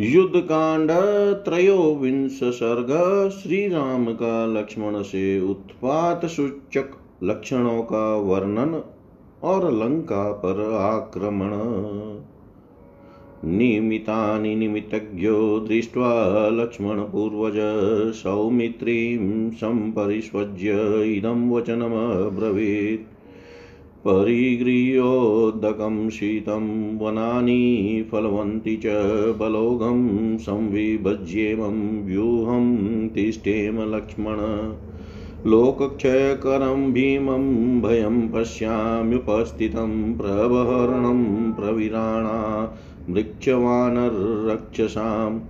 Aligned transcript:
युद्ध 0.00 0.40
कांड 0.40 0.90
त्रयोविंश 1.44 2.40
सर्ग 2.44 2.88
श्री 3.30 3.68
राम 3.68 4.06
का 4.06 4.46
लक्ष्मण 4.46 5.02
से 5.02 5.40
उत्पात 5.40 6.26
सूचक 6.26 6.90
लक्षणों 7.22 7.82
का 7.82 8.16
वर्णन 8.16 8.82
और 9.42 9.72
लंका 9.72 10.32
पर 10.32 10.74
आक्रमण। 10.74 11.50
निमितानि 13.56 14.56
निमित्तज्ञो 14.56 15.60
दृष्ट्वा 15.60 16.48
लक्ष्मणपूर्वज 16.48 17.54
सौमित्रीं 18.12 19.50
सम्परिष्वज्य 19.50 20.72
इदं 21.16 21.50
वचनमब्रवीत्। 21.50 23.15
परिगृह्योदकं 24.08 26.10
शीतं 26.10 26.98
वनानि 26.98 28.04
फलवन्ति 28.12 28.76
च 28.76 28.82
बलोघं 29.40 30.38
संविभज्येमं 30.38 32.04
व्यूहं 32.04 33.08
तिष्ठेम 33.08 33.94
लक्ष्मण। 33.94 34.36
लोकक्षयकरं 35.50 36.92
भीमं 36.92 37.82
भयं 37.82 38.28
पश्याम्युपस्थितं 38.28 40.14
प्रबहरणं 40.14 41.52
प्रविराणा 41.52 42.70
मृक्षवानरक्षसाम्। 43.10 45.40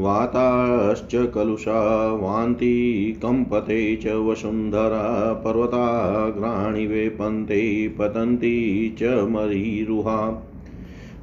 वाताश्च 0.00 1.32
कलुषा 1.34 2.12
वान्ति 2.14 3.16
कम्पते 3.22 3.96
च 3.96 4.06
वसुन्धरा 4.06 5.32
पर्वताग्राणि 5.32 6.86
वेपन्ते 6.86 7.88
पतन्ति 7.88 8.96
च 8.98 9.02
मरीरुहा। 9.02 10.50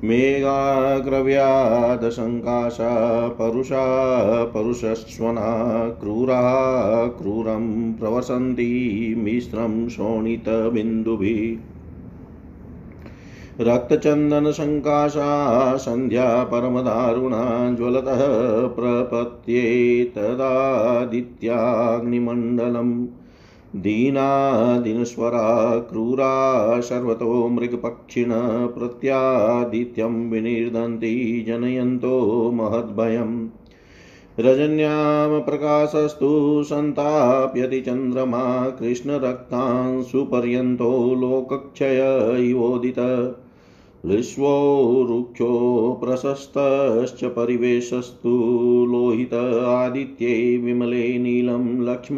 मेघाग्रव्यादशङ्काशा 0.04 0.88
परुषा 3.28 3.86
परुषस्वना 4.46 5.90
क्रूरा 5.90 6.42
क्रूरं 7.08 7.94
प्रवसन्ति 7.94 9.16
मिश्रं 9.18 9.90
शोणितबिन्दुभिः। 9.90 11.71
रक्तचन्दनसङ्काशा 13.60 15.78
सन्ध्या 15.78 16.44
परमदारुणा 16.44 17.76
ज्वलतः 17.76 18.22
तदादित्याग्निमण्डलम् 20.16 23.08
दीनादिनस्वरा 23.76 25.80
क्रूरा 25.80 26.80
सर्वतो 26.80 27.48
मृगपक्षिण 27.48 28.34
प्रत्यादित्यं 28.68 30.30
विनिर्दन्ति 30.30 31.44
जनयन्तो 31.48 32.52
महद्भयम्। 32.52 33.48
रजन्यां 34.40 35.42
प्रकाशस्तु 35.42 36.64
सन्ताप्यति 36.64 37.82
चन्द्रमा 37.82 38.70
कृष्णरक्तांशुपर्यन्तो 38.70 41.16
लोकक्षय 41.16 42.48
इवोदित 42.50 43.00
विश्वो 44.06 45.06
रुक्षो 45.10 46.00
प्रशस्तश्च 46.04 47.24
परिवेशस्तु 47.24 48.30
लोहित 48.92 49.64
आदित्ये 49.68 50.58
विमले 50.58 51.18
नीलं 51.18 51.92
लक्ष्म 51.92 52.16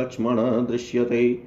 लक्ष्मण 0.00 0.36
दृश्यते। 0.38 1.42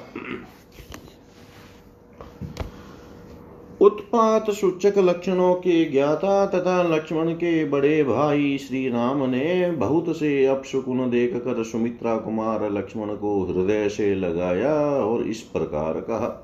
उत्पात 3.80 4.50
सूचक 4.50 4.98
लक्षणों 4.98 5.54
के 5.54 5.84
ज्ञाता 5.84 6.46
तथा 6.46 6.82
लक्ष्मण 6.82 7.32
के 7.32 7.64
बड़े 7.64 8.04
भाई 8.04 8.58
श्री 8.58 8.88
राम 8.88 9.30
ने 9.30 9.70
बहुत 9.78 10.16
से 10.16 10.46
अपशकुन 10.46 11.10
देख 11.10 11.36
कर 11.36 11.64
सुमित्रा 11.64 12.16
कुमार 12.16 12.70
लक्ष्मण 12.70 13.16
को 13.16 13.44
हृदय 13.44 13.88
से 13.88 14.14
लगाया 14.14 14.98
और 14.98 15.26
इस 15.26 15.48
प्रकार 15.48 16.00
कहा 16.00 16.41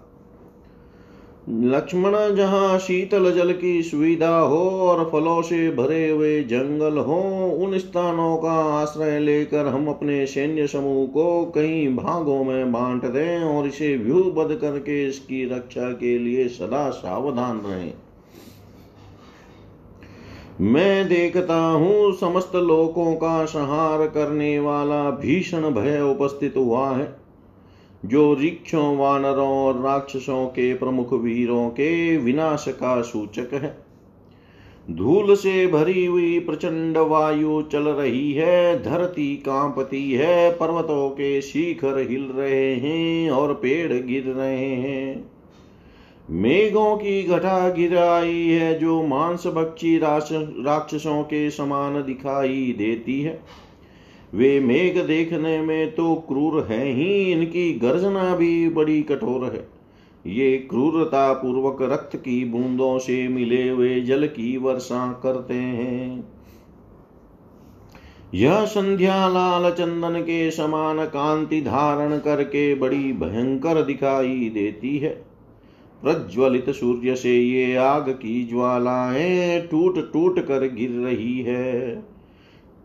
लक्ष्मण 1.48 2.12
जहाँ 2.36 2.78
शीतल 2.78 3.30
जल 3.32 3.52
की 3.52 3.82
सुविधा 3.82 4.38
हो 4.38 4.58
और 4.80 5.04
फलों 5.10 5.40
से 5.42 5.70
भरे 5.70 6.08
हुए 6.10 6.42
जंगल 6.42 6.98
हो, 6.98 7.20
उन 7.56 7.78
स्थानों 7.78 8.36
का 8.36 8.52
आश्रय 8.80 9.18
लेकर 9.20 9.66
हम 9.66 9.88
अपने 9.88 10.26
सैन्य 10.26 10.66
समूह 10.66 11.06
को 11.06 11.44
कई 11.44 11.86
भागों 11.88 12.42
में 12.44 12.72
बांट 12.72 13.04
दें 13.04 13.40
और 13.40 13.66
इसे 13.66 13.96
व्यूबद्ध 13.96 14.54
करके 14.54 15.06
इसकी 15.08 15.44
रक्षा 15.44 15.90
के 15.92 16.18
लिए 16.18 16.48
सदा 16.48 16.88
सावधान 16.90 17.60
रहें। 17.60 17.92
मैं 20.62 21.08
देखता 21.08 21.56
हूँ 21.56 22.12
समस्त 22.12 22.56
लोकों 22.56 23.14
का 23.14 23.44
संहार 23.44 24.06
करने 24.06 24.58
वाला 24.58 25.10
भीषण 25.10 25.70
भय 25.70 26.00
उपस्थित 26.00 26.56
हुआ 26.56 26.88
है। 26.90 27.17
जो 28.04 28.34
रिक्षों 28.34 28.96
वानरों 28.96 29.48
और 29.48 29.80
राक्षसों 29.80 30.46
के 30.46 30.74
प्रमुख 30.74 31.12
वीरों 31.12 31.68
के 31.70 32.16
विनाश 32.16 32.64
का 32.68 33.00
सूचक 33.02 33.54
है। 33.54 33.76
धूल 34.90 35.34
से 35.34 35.66
भरी 35.66 36.04
हुई 36.06 36.38
प्रचंड 36.38 36.98
वायु 36.98 37.62
चल 37.62 37.82
रही 37.82 38.32
है, 38.32 38.82
धरती 38.82 39.36
कांपती 39.36 40.12
है, 40.12 40.50
पर्वतों 40.50 41.08
के 41.10 41.40
शिखर 41.42 41.98
हिल 42.10 42.24
रहे 42.24 42.74
हैं 42.74 43.30
और 43.30 43.54
पेड़ 43.54 43.92
गिर 43.92 44.24
रहे 44.24 44.70
हैं। 44.70 45.30
मेघों 46.30 46.96
की 46.96 47.22
घटा 47.22 47.68
गिराई 47.68 48.46
है, 48.46 48.78
जो 48.78 49.02
मांस 49.02 49.46
भक्षी 49.46 49.98
राक्षसों 49.98 51.22
के 51.22 51.50
समान 51.50 52.02
दिखाई 52.02 52.74
देती 52.78 53.20
है। 53.20 53.40
वे 54.34 54.60
मेघ 54.60 54.98
देखने 54.98 55.60
में 55.60 55.94
तो 55.94 56.14
क्रूर 56.14 56.66
है 56.70 56.84
ही, 56.84 57.32
इनकी 57.32 57.72
गर्जना 57.72 58.36
भी 58.36 58.68
बड़ी 58.68 59.02
कठोर 59.02 59.44
है। 59.44 59.68
ये 60.26 60.56
क्रूरता 60.56 61.32
पूर्वक 61.32 61.82
रक्त 61.82 62.16
की 62.16 62.44
बूंदों 62.44 62.98
से 62.98 63.28
मिले 63.28 63.68
हुए 63.68 64.00
जल 64.00 64.26
की 64.26 64.56
वर्षा 64.56 65.12
करते 65.22 65.54
हैं। 65.54 66.24
यह 68.34 68.64
संध्या 68.64 69.28
लाल 69.28 69.70
चंदन 69.70 70.20
के 70.20 70.50
समान 70.50 71.04
कांति 71.04 71.60
धारण 71.60 72.18
करके 72.18 72.74
बड़ी 72.74 73.12
भयंकर 73.12 73.82
दिखाई 73.82 74.50
देती 74.54 74.98
है। 74.98 75.10
प्रज्वलित 76.02 76.70
सूर्य 76.70 77.16
से 77.16 77.34
ये 77.34 77.76
आग 77.76 78.10
की 78.10 78.44
ज्वालाएँ 78.44 79.60
टूट 79.60 80.12
टूट 80.12 80.38
कर 80.38 80.68
गिर 80.74 80.90
रही 80.90 81.40
है। 81.40 82.04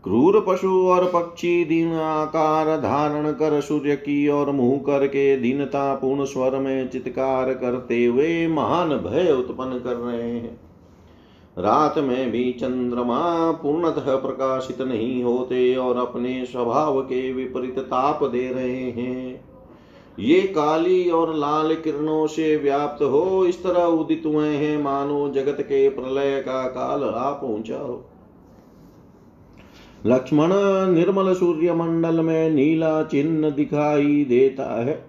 क्रूर 0.04 0.44
पशु 0.48 0.70
और 0.88 1.04
पक्षी 1.04 1.64
दिन 1.64 1.92
आकार 1.92 2.66
धारण 2.80 3.30
कर 3.32 3.60
सूर्य 3.60 3.96
की 3.96 4.28
ओर 4.28 4.50
मुँह 4.50 4.78
करके 4.78 5.36
दीनता 5.36 5.94
पूर्ण 5.94 6.24
स्वर 6.24 6.58
में 6.58 6.88
चित्कार 6.88 7.52
करते 7.54 8.04
हुए 8.04 8.46
महान 8.46 8.88
भय 8.88 9.32
उत्पन्न 9.32 9.78
कर 9.78 9.96
रहे 9.96 10.30
हैं। 10.30 10.60
रात 11.58 11.98
में 11.98 12.30
भी 12.30 12.52
चंद्रमा 12.52 13.50
पूर्णतः 13.52 14.16
प्रकाशित 14.16 14.82
नहीं 14.82 15.22
होते 15.24 15.74
और 15.76 15.96
अपने 15.96 16.44
स्वभाव 16.44 17.00
के 17.00 17.32
विपरीत 17.32 17.78
ताप 17.78 18.24
दे 18.24 18.48
रहे 18.52 18.90
हैं। 18.90 19.44
ये 20.18 20.40
काली 20.40 21.10
और 21.10 21.34
लाल 21.34 21.74
किरणों 21.74 22.26
से 22.26 22.56
व्याप्त 22.56 23.02
हो, 23.02 23.46
इस 23.46 23.62
तरह 23.62 23.84
उदित 23.84 24.22
हुए 24.26 24.48
हैं 24.48 24.82
मानो 24.82 25.28
जगत 25.28 25.60
के 25.60 25.88
प्रलय 25.88 26.40
का 26.40 26.62
काल 26.62 27.04
आ 27.04 27.30
पहुँचा 27.30 27.78
हो। 27.78 28.04
लक्ष्मण 30.06 30.48
निर्मल 30.94 31.34
सूर्य 31.34 31.74
मंडल 31.74 32.20
में 32.20 32.50
नीला 32.50 33.02
चिन्ह 33.02 33.50
दिखाई 33.50 34.24
देता 34.24 34.84
है। 34.84 35.04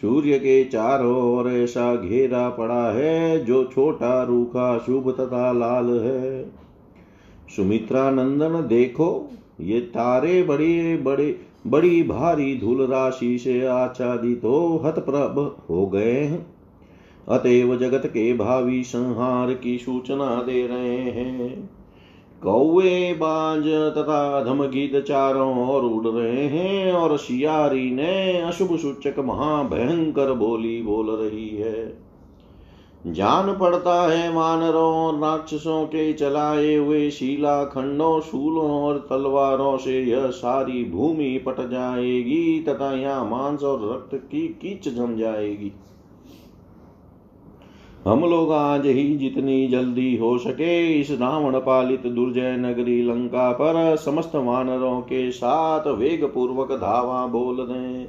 सूर्य 0.00 0.38
के 0.38 0.64
चारों 0.64 1.34
ओर 1.34 1.48
ऐसा 1.48 1.96
घेरा 1.96 2.48
पड़ा 2.48 2.92
है, 2.92 3.44
जो 3.44 3.64
छोटा, 3.64 4.22
रूखा, 4.22 4.78
शुभ 4.78 5.10
तथा 5.10 5.52
लाल 5.52 6.00
है। 6.00 6.50
सुमित्रा 7.56 8.10
नंदन 8.10 8.68
देखो, 8.68 9.30
ये 9.60 9.80
तारे 9.80 10.42
बड़े 10.42 10.96
बड़े, 10.96 11.40
बड़ी 11.66 12.02
भारी 12.02 12.58
धूल 12.58 12.86
राशि 12.86 13.38
से 13.38 13.66
आच्छादित 13.66 14.40
हो, 14.44 14.82
हतप्रभ 14.84 15.56
हो 15.70 15.86
गए 15.86 16.20
हैं। 16.20 16.46
अतएव 17.28 17.76
जगत 17.76 18.06
के 18.06 18.34
भावी 18.34 18.82
संहार 18.82 19.54
की 19.54 19.78
सूचना 19.78 20.42
दे 20.42 20.66
रहे 20.66 20.96
हैं। 20.96 21.81
कौवे 22.42 23.12
बाज 23.12 23.66
तथा 23.98 24.44
धमगीत 24.44 24.96
चारों 25.04 25.68
ओर 25.68 25.82
उड़ 25.82 26.06
रहे 26.06 26.46
हैं 26.46 26.92
और 26.92 27.16
शियारी 27.16 27.90
ने 27.90 28.40
अशुभ 28.40 28.76
सूचक 28.76 29.18
महाभयंकर 29.18 30.32
बोली 30.32 30.82
बोल 30.82 31.10
रही 31.10 31.48
है। 31.48 32.12
जान 33.06 33.52
पड़ता 33.52 33.94
है 34.12 34.32
वानरों 34.32 34.94
और 34.94 35.18
राक्षसों 35.18 35.84
के 35.84 36.12
चलाए 36.12 36.74
हुए 36.74 37.10
शीला 37.10 37.64
खंडों, 37.64 38.20
शूलों 38.20 38.70
और 38.82 38.98
तलवारों 39.10 39.76
से 39.76 40.02
यह 40.02 40.26
सारी 40.26 40.84
भूमि 40.84 41.42
पट 41.46 41.60
जाएगी 41.70 42.60
तथा 42.68 42.92
यहाँ 42.94 43.24
मांस 43.24 43.62
और 43.62 43.92
रक्त 43.92 44.14
की 44.30 44.46
कीच 44.62 44.88
जम 44.88 45.16
जाएगी। 45.16 45.72
हम 48.06 48.24
लोग 48.24 48.52
आज 48.52 48.86
ही 48.86 49.16
जितनी 49.16 49.66
जल्दी 49.68 50.16
हो 50.16 50.38
सके 50.38 51.00
इस 51.00 51.10
रावण 51.10 51.58
पालित 51.58 52.06
दुर्जय 52.06 52.56
नगरी 52.56 53.02
लंका 53.02 53.52
पर 53.52 53.96
समस्त 53.96 54.34
वानरों 54.34 55.00
के 55.00 55.30
साथ 55.30 55.86
वेग 55.86 56.24
पूर्वक 56.24 56.72
धावा 56.72 57.26
बोल 57.26 57.56
दें। 57.56 58.08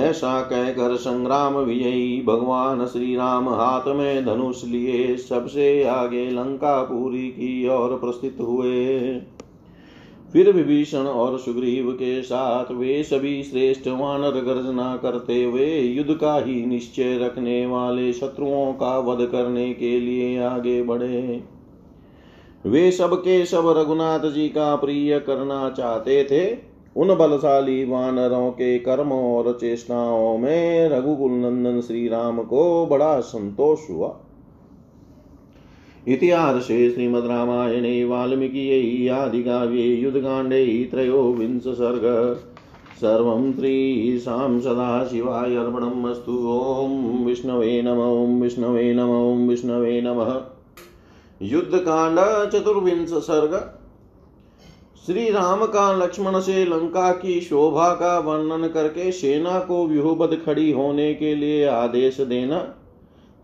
ऐसा 0.00 0.40
कहकर 0.42 0.96
संग्राम 0.96 1.56
विजयी 1.56 2.22
भगवान 2.22 2.86
श्री 2.86 3.14
राम 3.16 3.48
हाथ 3.48 3.88
में 3.88 4.24
धनुष 4.24 4.64
लिए 4.64 5.16
सबसे 5.16 5.84
आगे 5.84 6.30
लंका 6.30 6.82
पूरी 6.82 7.28
की 7.28 7.68
ओर 7.68 7.96
प्रस्थित 7.96 8.36
हुए। 8.40 8.98
फिर 10.32 10.52
विभीषण 10.52 10.98
और 10.98 11.38
सुग्रीव 11.38 11.90
के 11.92 12.22
साथ 12.22 12.72
वे 12.72 13.02
सभी 13.02 13.42
श्रेष्ठ 13.42 13.88
वानर 13.88 14.40
गर्जना 14.40 14.96
करते 14.96 15.44
हुए 15.44 15.78
युद्ध 15.78 16.14
का 16.14 16.36
ही 16.38 16.66
निश्चय 16.66 17.18
रखने 17.18 17.66
वाले 17.66 18.12
शत्रुओं 18.12 18.72
का 18.72 18.98
वध 18.98 19.26
करने 19.26 19.72
के 19.74 20.00
लिए 20.00 20.38
आगे 20.42 20.82
बढ़े। 20.82 21.42
वे 22.66 22.90
सब 22.90 23.14
के 23.14 23.44
सब 23.46 23.74
रघुनाथ 23.78 24.30
जी 24.30 24.48
का 24.48 24.76
प्रिय 24.76 25.18
करना 25.20 25.70
चाहते 25.70 26.24
थे। 26.24 26.72
उन 26.96 27.14
बलशाली 27.14 27.84
वानरों 27.84 28.50
के 28.50 28.78
कर्मों 28.78 29.36
और 29.36 29.58
चेष्टाओं 29.60 30.38
में 30.38 30.88
रघुकुल 30.88 31.30
नंदन 31.30 31.80
श्री 31.80 32.08
राम 32.08 32.42
को 32.42 32.86
बड़ा 32.86 33.20
संतोष 33.20 33.90
हुआ। 33.90 34.20
इतिहासे 36.08 36.90
श्रीमद्रामायणे 36.90 38.04
वाल्मीकियै 38.04 39.08
आदिकाव्ये 39.08 39.86
युद्धकाण्डे 39.94 40.88
त्रयोविंश 40.90 41.62
सर्ग। 41.62 42.34
सर्वं 43.00 43.52
त्रीशां 43.52 44.60
सदाशिवाय 44.60 45.56
अर्पणम् 45.56 46.06
अस्तु 46.06 46.32
ॐ 46.32 47.24
विष्णवे 47.24 47.82
नम, 47.82 48.00
ॐ 48.00 48.40
विष्णवे 48.42 48.94
नम, 48.94 49.10
ॐ 49.10 49.48
विष्णवे 49.48 50.00
नमः। 50.00 50.40
युद्धकाण्ड 51.42 52.50
चतुर्विंश 52.50 53.10
सर्ग। 53.10 53.56
श्री 55.06 55.30
राम 55.30 55.64
का 55.66 55.92
लक्ष्मण 56.04 56.40
से 56.40 56.64
लंका 56.64 57.12
की 57.12 57.40
शोभा 57.40 57.94
का 57.94 58.18
वर्णन 58.18 58.68
करके 58.68 59.12
सेना 59.12 59.58
को 59.58 59.86
व्यूहबद्ध 59.86 60.36
खड़ी 60.46 60.72
होने 60.72 61.14
के 61.14 61.34
लिए 61.34 61.64
आदेश 61.64 62.20
देना। 62.20 62.74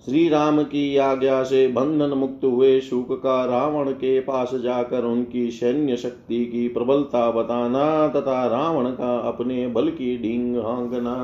श्री 0.04 0.28
राम 0.28 0.62
की 0.62 0.96
आज्ञा 0.96 1.42
से 1.42 1.66
बंधन 1.68 2.18
मुक्त 2.18 2.44
हुए 2.44 2.80
शुक 2.80 3.12
का 3.12 3.44
रावण 3.44 3.90
के 3.90 4.20
पास 4.20 4.50
जाकर 4.54 5.04
उनकी 5.04 5.50
सैन्य 5.50 5.96
शक्ति 5.96 6.44
की 6.44 6.68
प्रबलता 6.68 7.30
बताना 7.30 8.08
तथा 8.08 8.46
रावण 8.46 8.90
का 8.90 9.18
अपने 9.18 9.66
बल 9.66 9.88
की 9.88 10.16
ढींग 10.18 10.56
हांकना। 10.56 11.16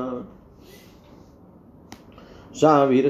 सा 2.55 2.83
वीर 2.83 3.09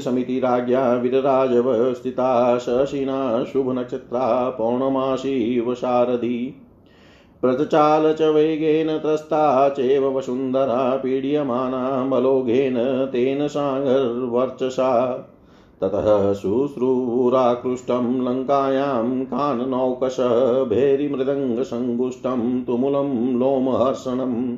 वीरराजव 1.01 1.93
स्थिता 1.93 2.57
शशिना 2.57 3.43
शुभ 3.43 3.79
नक्षत्रा 3.79 4.49
पौर्णमासी 4.49 5.59
वशारदी 5.59 6.55
प्रतचाल 7.41 8.13
च 8.13 8.21
वेगेन 8.21 8.97
त्रस्ता 8.97 9.69
चैव 9.69 10.17
वसुन्धरा 10.17 10.97
पीड्यमाना 10.97 12.03
तेन 13.05 13.47
सागर्वर्चसा। 13.47 14.91
ततः 15.81 16.33
शुश्रूराकृष्टं 16.33 18.21
लङ्कायां 18.25 19.25
काननौकश 19.25 20.17
भेरिमृदङ्गसङ्गुष्टं 20.69 22.63
तुमुलं 22.63 23.39
लोमहर्षणम् 23.39 24.55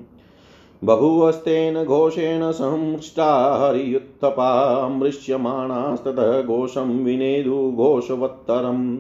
बभुवस्तेन 0.84 1.84
घोषेण 1.84 2.52
संमृष्टा 2.52 3.58
हरियुत्थपा 3.62 4.50
मृश्यमाणास्ततः 4.88 6.42
घोषं 6.42 7.04
विनेदु 7.04 7.74
घोषवत्तरम् 7.76 8.98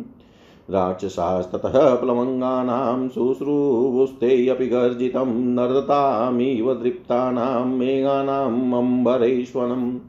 राक्षसास्ततः 0.69 1.96
प्लवङ्गानां 1.96 3.10
शुश्रूवुस्तेऽपि 3.10 4.68
गर्जितं 4.68 5.34
नर्दतामिव 5.54 6.74
दृप्तानां 6.74 7.66
मेघानाम् 7.66 8.74
अम्बरेश्वरम्। 8.74 10.00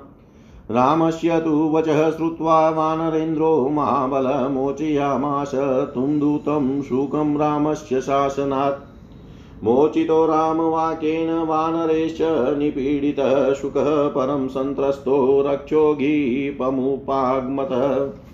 रामस्य 0.71 1.41
तु 1.41 1.71
वचः 1.75 2.11
श्रुत्वा 2.11 2.71
वानरेन्द्रो 2.71 3.69
महाबलमोचयामास 3.69 5.53
तुं 5.95 6.19
दूतं 6.19 6.83
शुकं 6.83 7.39
रामस्य 7.39 8.01
शासनात्। 8.01 9.65
मोचितो 9.65 10.27
रामवाक्येन 10.27 11.45
वानरेश्च 11.45 12.19
निपीडितः 12.59 13.53
शुकः 13.53 14.09
परं 14.09 14.49
सन्त्रस्तो 14.49 15.45
रक्षोगीपमुपागमतः 15.47 18.26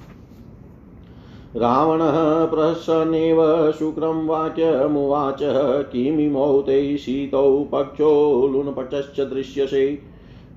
रावणः 1.57 2.47
प्रसन्नेव 2.47 3.73
शुक्रं 3.79 4.27
वाक्यमुवाच 4.27 5.39
किमिमौ 5.93 6.63
ते 6.63 6.97
शीतौ 6.97 7.69
पक्षो 7.73 8.51
लुनपटश्च 8.53 9.21
दृश्यसे। 9.21 9.99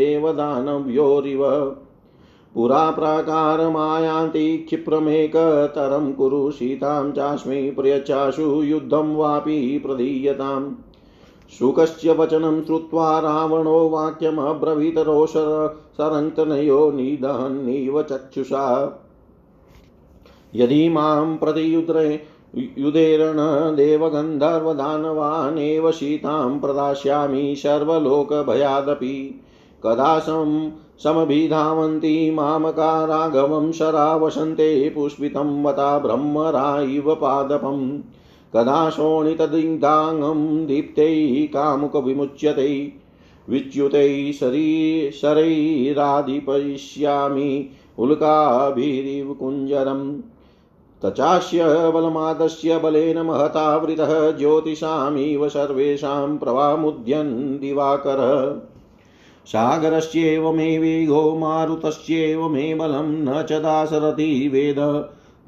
पुरा 2.55 2.91
प्राकारमायान्ति 2.91 4.59
क्षिप्रमेकतरं 4.59 6.13
कुरु, 6.13 6.51
सीतां 6.51 7.13
चास्मै 7.13 7.71
प्रयच्छाशु 7.71 8.63
युद्धं 8.63 9.17
वापि 9.17 9.83
प्रदीयताम्। 9.87 10.75
शुकस्य 11.59 12.13
वचनं 12.13 12.65
श्रुत्वा 12.65 13.19
रावणो 13.19 13.89
वाक्यमब्रवीत 13.89 14.99
निदहन्निव 16.91 18.03
चक्षुषा। 18.03 18.99
यदि 20.55 20.89
माँ 20.89 21.37
प्रतियुद्रे 21.37 22.32
युधेरण 22.57 23.77
देवगन्धर्वदानवानेव 23.77 25.91
सीतां 25.91 26.61
प्रदास्यामि 26.61 27.55
सर्वलोकभयादपि। 27.57 29.41
कदा 29.85 30.19
सं 30.19 30.71
समभिधावन्ति 30.99 32.31
मामका 32.31 33.05
राघवं 33.05 33.73
शरावसन्ते 33.73 34.91
पुष्पितं 34.91 35.65
वता 35.65 35.99
ब्रह्मरा 35.99 36.81
इव 36.81 37.15
पादपम् 37.15 37.99
कदा 38.57 38.91
शोणितदिग्धाङ्गं 38.91 40.67
दीप्तैः 40.67 41.47
कामुकविमुच्यते। 41.47 42.93
विच्युतैः 43.49 44.33
शरी, 44.33 45.11
शरैराधिपयिष्यामि 45.11 47.69
उल्काभिरिव 47.99 49.37
कुञ्जरम् 49.41 50.21
तचास्य 51.05 51.65
बलमादस्य 51.65 52.79
बलेन 52.79 53.19
महतावृतः 53.19 54.31
ज्योतिषामिव 54.31 55.49
सर्वेषां 55.49 56.39
प्रवामुद्यन् 56.39 57.59
दिवाकरः 57.59 58.69
सागरस्येव 59.47 60.53
मे 60.53 60.79
वेगो, 60.79 61.37
मारुतस्येव 61.37 62.49
मे 62.49 62.75
बलं, 62.75 63.25
न 63.25 63.43
च 63.43 63.53
दाशरथी 63.53 64.49
वेद। 64.49 64.77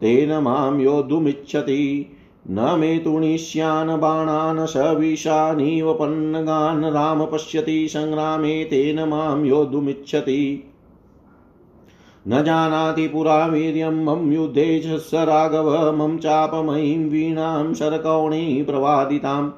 तेन 0.01 0.43
माँ 0.43 0.81
योद्धुमिच्छति, 0.81 2.17
न 2.51 2.77
मे 2.79 2.99
तुणिष्यान् 2.99 4.01
बाणान् 4.01 4.67
सविशानीव 4.67 5.99
राम 6.95 7.27
पश्यति 7.27 7.89
सङ्ग्रामे 7.89 8.65
तेन 8.65 9.09
माँ 9.09 9.47
योद्धुमिच्छति। 9.47 10.74
न 12.29 12.45
जानाति 12.45 13.09
पुरा 13.09 13.47
वीर्यं 13.47 14.05
मम 14.05 14.33
युद्धे 14.33 14.99
राघव, 15.15 15.97
मम 15.97 16.19
चापमयीं 16.19 17.11
वीणां 17.11 17.75
शरकौणी 17.75 18.63
प्रवादिताम् 18.63 19.51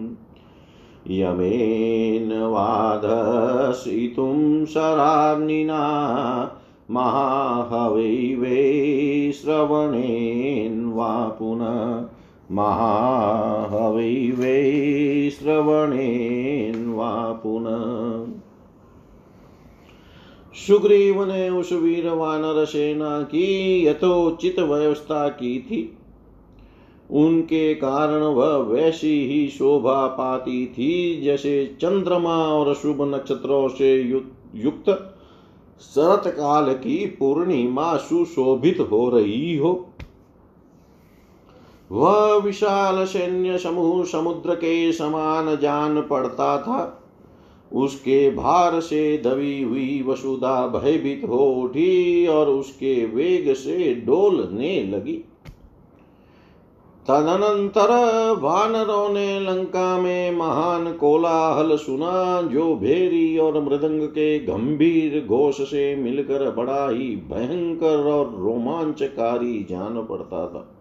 यमेन 1.11 2.33
वाधसितुं 2.53 4.39
शराग्निना 4.67 5.83
महाहवै 6.91 8.17
वै 8.39 8.63
श्रवणेन 9.33 10.85
वा 10.95 11.13
पुनः 11.39 11.79
महाहवै 12.51 14.15
वै 14.31 15.31
श्रवणेन 15.31 16.87
पुनः। 17.43 17.85
सुग्रीव 20.57 21.25
ने 21.25 21.49
उस 21.51 21.73
वीर 21.73 22.09
वानर 22.09 22.65
सेना 22.65 23.23
की 23.23 23.47
यथोचित 23.87 24.59
व्यवस्था 24.61 25.29
की 25.29 25.59
थी। 25.61 25.81
उनके 27.11 27.75
कारण 27.75 28.23
वह 28.23 28.57
वैसी 28.67 29.15
ही 29.27 29.49
शोभा 29.49 30.07
पाती 30.07 30.67
थी 30.67 31.21
जैसे 31.21 31.53
चंद्रमा 31.81 32.37
और 32.37 32.75
शुभ 32.75 33.03
नक्षत्रों 33.15 33.69
से 33.69 34.01
युक्त 34.55 34.91
शरत 35.81 36.23
काल 36.27 36.73
की 36.75 37.07
पूर्णिमा 37.19 37.97
सुशोभित 37.97 38.81
हो 38.81 39.09
रही 39.11 39.57
हो। 39.57 39.73
वह 41.91 42.35
विशाल 42.35 43.05
सैन्य 43.05 43.59
समूह 43.59 44.05
समुद्र 44.05 44.55
के 44.55 44.93
समान 44.93 45.57
जान 45.57 46.01
पड़ता 46.01 46.59
था। 46.59 46.97
उसके 47.73 48.31
भार 48.31 48.81
से 48.81 49.19
दबी 49.19 49.63
हुई 49.63 50.05
वसुधा 50.09 50.67
भयभीत 50.67 51.23
हो 51.29 51.39
उठी 51.39 52.27
और 52.27 52.49
उसके 52.49 53.07
वेग 53.07 53.53
से 53.55 53.95
डोलने 53.95 54.85
लगी। 54.85 55.25
तदनंतर 57.09 57.91
वानरों 58.41 59.09
ने 59.09 59.41
लंका 59.41 59.99
में 59.99 60.37
महान 60.37 60.93
कोलाहल 60.93 61.77
सुना 61.77 62.43
जो 62.43 62.75
भेरी 62.75 63.39
और 63.39 63.61
मृदंग 63.63 64.03
के 64.03 64.39
गंभीर 64.39 65.27
घोष 65.27 65.61
से 65.61 65.97
मिलकर 65.97 66.51
बड़ा 66.51 66.89
ही 66.89 67.09
भयंकर 67.33 68.05
और 68.13 68.37
रोमांचकारी 68.39 69.67
जान 69.71 70.07
पड़ता 70.11 70.47
था। 70.47 70.80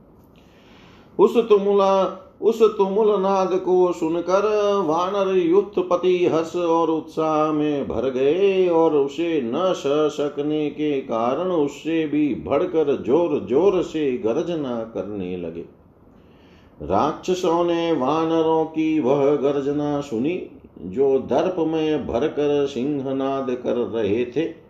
उस 1.19 1.37
तुमुला 1.49 1.93
उस 2.41 2.61
तुमुल 2.77 3.09
नाद 3.21 3.53
को 3.53 3.91
सुनकर 3.91 4.45
वानर 4.85 5.35
युद्धपति 5.35 6.25
हर्ष 6.25 6.55
और 6.55 6.89
उत्साह 6.89 7.51
में 7.51 7.87
भर 7.87 8.09
गए 8.09 8.67
और 8.67 8.95
उसे 8.95 9.41
न 9.41 9.73
सह 9.73 10.07
सकने 10.07 10.69
के 10.69 10.91
कारण 11.01 11.51
उससे 11.51 12.05
भी 12.07 12.27
भड़कर 12.47 12.95
ज़ोर 13.03 13.39
ज़ोर 13.49 13.81
से 13.83 14.11
गर्जना 14.17 14.77
करने 14.93 15.37
लगे। 15.37 15.65
राक्षसों 16.81 17.63
ने 17.63 17.91
वानरों 17.91 18.65
की 18.65 18.99
वह 18.99 19.35
गर्जना 19.35 20.01
सुनी, 20.01 20.41
जो 20.81 21.19
दर्प 21.19 21.55
में 21.59 22.07
भरकर 22.07 22.65
सिंहनाद 22.67 23.51
कर 23.63 23.75
रहे 23.75 24.25
थे। 24.25 24.68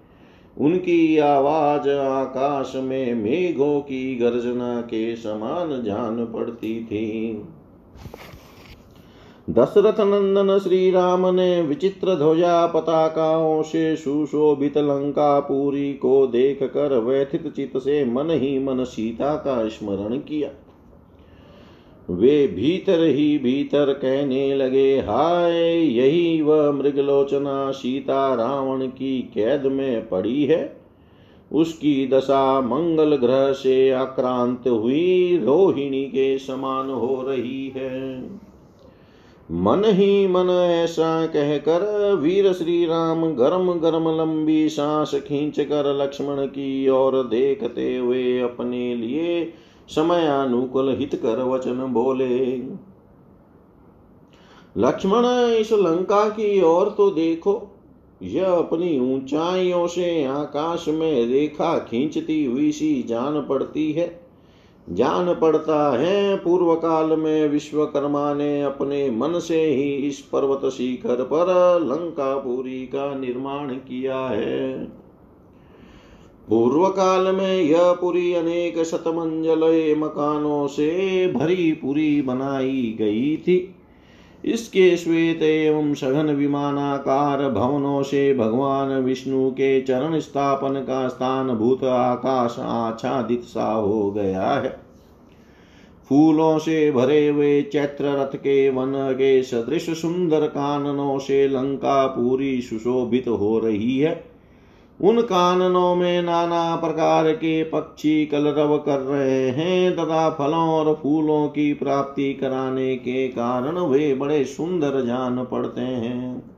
उनकी 0.59 1.17
आवाज़ 1.17 1.89
आकाश 1.89 2.73
में 2.75 3.13
मेघों 3.15 3.79
की 3.81 4.15
गर्जना 4.15 4.81
के 4.81 5.15
समान 5.15 5.83
जान 5.83 6.25
पड़ती 6.25 6.83
थी। 6.83 7.43
दशरथ 9.49 9.99
नंदन 9.99 10.59
श्री 10.59 10.91
राम 10.91 11.27
ने 11.27 11.61
विचित्र 11.61 12.15
ध्वजा 12.15 12.65
पताकाओं 12.67 13.61
से 13.61 13.95
सुशोभित 13.95 14.77
लंका 14.77 15.39
पूरी 15.39 15.93
को 15.93 16.27
देख 16.27 16.63
कर 16.63 16.97
व्यथित 16.97 17.53
चित 17.55 17.77
से 17.77 18.05
मन 18.05 18.29
ही 18.29 18.59
मन 18.59 18.83
सीता 18.83 19.35
का 19.35 19.67
स्मरण 19.67 20.17
किया। 20.17 20.49
वे 22.09 22.47
भीतर 22.47 23.03
ही 23.03 23.37
भीतर 23.37 23.93
कहने 23.93 24.55
लगे, 24.55 24.99
हाय, 24.99 25.53
यही 25.75 26.41
वह 26.41 26.71
मृगलोचना 26.71 27.71
सीता 27.71 28.35
रावण 28.35 28.87
की 28.87 29.31
कैद 29.33 29.65
में 29.65 30.09
पड़ी 30.09 30.45
है। 30.45 30.79
उसकी 31.51 32.07
दशा 32.07 32.61
मंगल 32.61 33.15
ग्रह 33.15 33.51
से 33.51 33.91
आक्रांत 33.91 34.67
हुई, 34.67 35.37
रोहिणी 35.43 36.03
के 36.03 36.37
समान 36.37 36.89
हो 36.89 37.21
रही 37.27 37.73
है। 37.75 38.19
मन 39.51 39.83
ही 39.85 40.27
मन 40.27 40.49
ऐसा 40.49 41.25
कहकर 41.25 42.13
वीर 42.13 42.53
श्री 42.53 42.85
राम 42.85 43.25
गरम 43.25 43.73
गरम 43.73 44.17
लंबी 44.17 44.69
सांस 44.69 45.11
खींच 45.15 45.59
कर 45.59 46.03
लक्ष्मण 46.03 46.45
की 46.45 46.89
ओर 46.89 47.23
देखते 47.23 47.97
हुए 47.97 48.39
अपने 48.39 48.95
लिए 48.95 49.53
समयानुकूल 49.95 50.95
हित 50.99 51.15
कर 51.15 51.43
वचन 51.43 51.77
बोले। 51.77 52.57
लक्ष्मण, 54.77 55.25
इस 55.53 55.73
लंका 55.73 56.29
की 56.29 56.61
ओर 56.61 56.89
तो 56.89 57.09
देखो। 57.11 57.75
यह 58.21 58.45
अपनी 58.45 59.15
ऊंचाइयों 59.15 59.87
से 59.87 60.23
आकाश 60.23 60.85
में 60.87 61.25
रेखा 61.25 61.77
खींचती 61.77 62.45
हुई 62.45 62.71
सी 62.71 63.03
जान 63.03 63.45
पड़ती 63.49 63.91
है। 63.91 64.29
जान 64.89 65.33
पड़ता 65.33 65.97
है 65.97 66.35
पूर्व 66.37 66.75
काल 66.75 67.17
में 67.17 67.49
विश्वकर्मा 67.49 68.33
ने 68.33 68.61
अपने 68.61 69.11
मन 69.11 69.39
से 69.39 69.65
ही 69.65 69.95
इस 69.95 70.19
पर्वत 70.19 70.71
शिखर 70.71 71.23
पर 71.23 71.79
लंकापुरी 71.79 72.85
का 72.85 73.15
निर्माण 73.15 73.69
किया 73.69 74.17
है। 74.17 74.98
पूर्व 76.49 76.89
काल 76.89 77.35
में 77.35 77.61
यह 77.61 77.91
पुरी 77.91 78.33
अनेक 78.33 78.83
शतमंजल 78.83 79.95
मकानों 79.97 80.67
से 80.67 81.27
भरी 81.27 81.71
पुरी 81.71 82.21
बनाई 82.21 82.95
गई 82.99 83.37
थी। 83.37 83.75
इसके 84.45 84.97
श्वेत 84.97 85.41
एवं 85.41 85.93
सघन 85.93 86.25
विमानाकार 86.25 87.49
भवनों 87.49 88.03
से 88.03 88.33
भगवान 88.33 88.89
विष्णु 88.89 89.51
के 89.51 89.81
चरण 89.81 90.19
स्थापन 90.19 90.73
का 90.73 91.07
स्थान 91.07 91.49
भूत 91.49 91.83
आकाश 91.83 92.55
आच्छादित 92.59 93.41
सा 93.41 93.71
हो 93.71 94.11
गया 94.11 94.51
है। 94.51 94.79
फूलों 96.09 96.57
से 96.59 96.91
भरे 96.91 97.27
हुए 97.27 97.61
चैत्र 97.61 98.05
रथ 98.05 98.35
के 98.37 98.69
वन 98.69 98.93
के 99.13 99.43
सदृश 99.43 99.89
सुंदर 99.89 100.47
काननों 100.47 101.19
से 101.19 101.47
लंका 101.47 102.07
पूरी 102.07 102.61
सुशोभित 102.61 103.27
हो 103.27 103.59
रही 103.59 103.99
है। 103.99 104.28
उन 105.01 105.21
काननों 105.21 105.95
में 105.95 106.21
नाना 106.21 106.75
प्रकार 106.75 107.31
के 107.31 107.63
पक्षी 107.63 108.25
कलरव 108.25 108.77
कर 108.77 108.99
रहे 108.99 109.49
हैं, 109.49 109.95
तथा 109.95 110.29
फलों 110.29 110.69
और 110.69 110.99
फूलों 111.03 111.47
की 111.47 111.73
प्राप्ति 111.73 112.33
कराने 112.33 112.95
के 112.95 113.27
कारण 113.27 113.77
वे 113.77 114.13
बड़े 114.13 114.43
सुंदर 114.43 115.05
जान 115.05 115.45
पड़ते 115.45 115.81
हैं। 115.81 116.53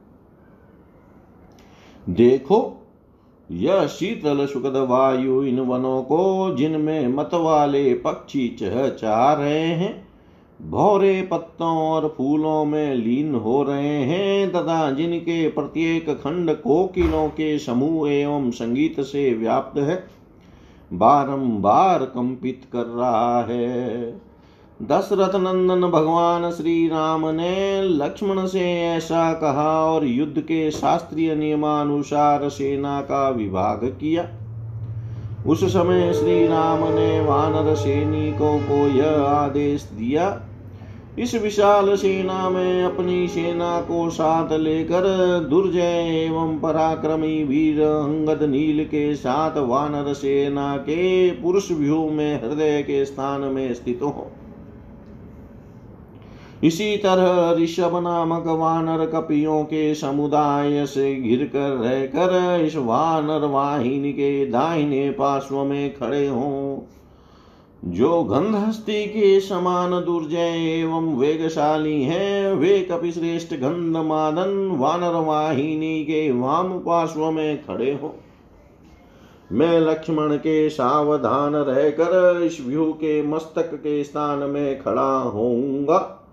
देखो, 2.10 2.88
यह 3.52 3.88
शीतल 3.88 4.46
सुखद 4.46 4.88
वायु 4.90 5.44
इन 5.44 5.60
वनों 5.60 6.04
को 6.04 6.56
जिनमें 6.56 7.08
मत 7.08 7.30
वाले 7.34 7.94
पक्षी 7.94 8.48
चह 8.48 9.34
रहे 9.34 9.60
हैं 9.60 10.11
भौरे 10.70 11.22
पत्तों 11.22 11.78
और 11.78 12.16
फूलों 12.18 12.66
में 12.66 12.96
लीन 12.96 13.36
हो 13.36 13.64
रहे 13.64 14.04
हैं, 14.04 14.52
तथा 14.52 14.92
जिनके 14.92 15.48
प्रत्येक 15.48 16.10
खंड 16.10 16.52
कोकिलों 16.52 17.28
के 17.28 17.60
समूह 17.60 18.10
एवं 18.12 18.52
संगीत 18.52 19.00
से 19.00 19.34
व्याप्त 19.34 19.80
है, 19.80 20.04
बारंबार 20.94 22.00
कंपित 22.00 22.62
कर 22.74 22.86
रहा 22.86 23.42
है। 23.44 24.12
दशरथ 24.82 25.36
नंदन 25.36 25.88
भगवान 25.88 26.52
श्री 26.52 26.88
राम 26.88 27.28
ने 27.28 27.82
लक्ष्मण 27.82 28.46
से 28.46 28.82
ऐसा 28.82 29.34
कहा 29.34 29.86
और 29.86 30.06
युद्ध 30.06 30.40
के 30.40 30.72
शास्त्रीय 30.72 31.36
नियमानुसार 31.36 32.50
सेना 32.50 33.02
का 33.02 33.30
विभाग 33.30 33.80
किया। 33.86 34.30
उस 35.48 35.74
समय 35.74 36.14
श्री 36.14 36.48
राम 36.48 36.80
ने 36.80 37.22
वानर 37.22 37.76
सैनिकों 37.76 38.60
को 38.60 38.88
यह 38.88 39.22
आदेश 39.22 39.84
दिया 39.84 40.42
इस 41.20 41.34
विशाल 41.36 41.96
सेना 41.96 42.50
में 42.50 42.84
अपनी 42.84 43.28
सेना 43.28 43.82
को 43.82 44.10
साथ 44.10 44.52
लेकर 44.54 45.04
दुर्जय 45.50 46.26
एवं 46.26 46.60
पराक्रमी 46.60 47.44
वीर 47.44 47.82
अंगद 47.82 48.44
नील 48.44 48.84
के 48.86 49.16
साथ 49.16 49.58
वानर 49.58 50.14
सेना 50.14 50.78
के 50.78 51.32
पुरुष 51.32 51.72
व्यू 51.72 52.10
में 52.10 52.44
हृदय 52.44 52.82
के 52.82 53.06
स्थान 53.06 53.42
में 53.42 53.74
स्थित 53.74 54.00
हो। 54.02 54.32
इसी 56.64 56.98
तरह 56.98 57.64
ऋषभ 57.64 57.98
नामक 58.04 58.48
वानर 58.48 59.06
कपियों 59.06 59.64
के 59.64 59.96
समुदाय 59.96 60.86
से 60.86 61.16
घिर 61.16 61.44
कर 61.54 61.70
रहकर 61.70 62.62
इस 62.66 62.76
वानर 62.76 63.46
वाहिनी 63.46 64.12
के 64.14 64.46
दाहिने 64.46 65.10
पार्श्व 65.10 65.64
में 65.64 65.94
खड़े 65.94 66.28
हों। 66.28 66.78
जो 67.86 68.24
गंधहस्ती 68.24 69.06
के 69.06 69.40
समान 69.40 69.92
दुर्जय 69.92 70.80
एवं 70.82 71.16
वेगशाली 71.18 72.04
है, 72.04 72.56
वे 72.56 72.80
कपिश्रेष्ठ 72.80 73.54
गंध 73.54 73.98
मादन 73.98 74.78
वानर 74.80 75.26
वाहिनी 75.28 76.04
के 76.04 76.32
वाम 76.32 76.80
पार्श्व 76.80 77.32
में 77.32 77.64
खड़े 77.66 77.92
हो। 77.92 78.16
मैं 79.52 79.80
लक्ष्मण 79.80 80.36
के 80.36 80.70
सावधान 80.70 81.56
रहकर 81.56 82.42
इस 82.44 82.66
व्यू 82.68 82.94
के 82.94 83.24
मस्तक 83.24 83.74
के 83.74 84.04
स्थान 84.04 84.40
में 84.40 84.82
खड़ा 84.82 85.18
होऊँगा। 85.18 86.30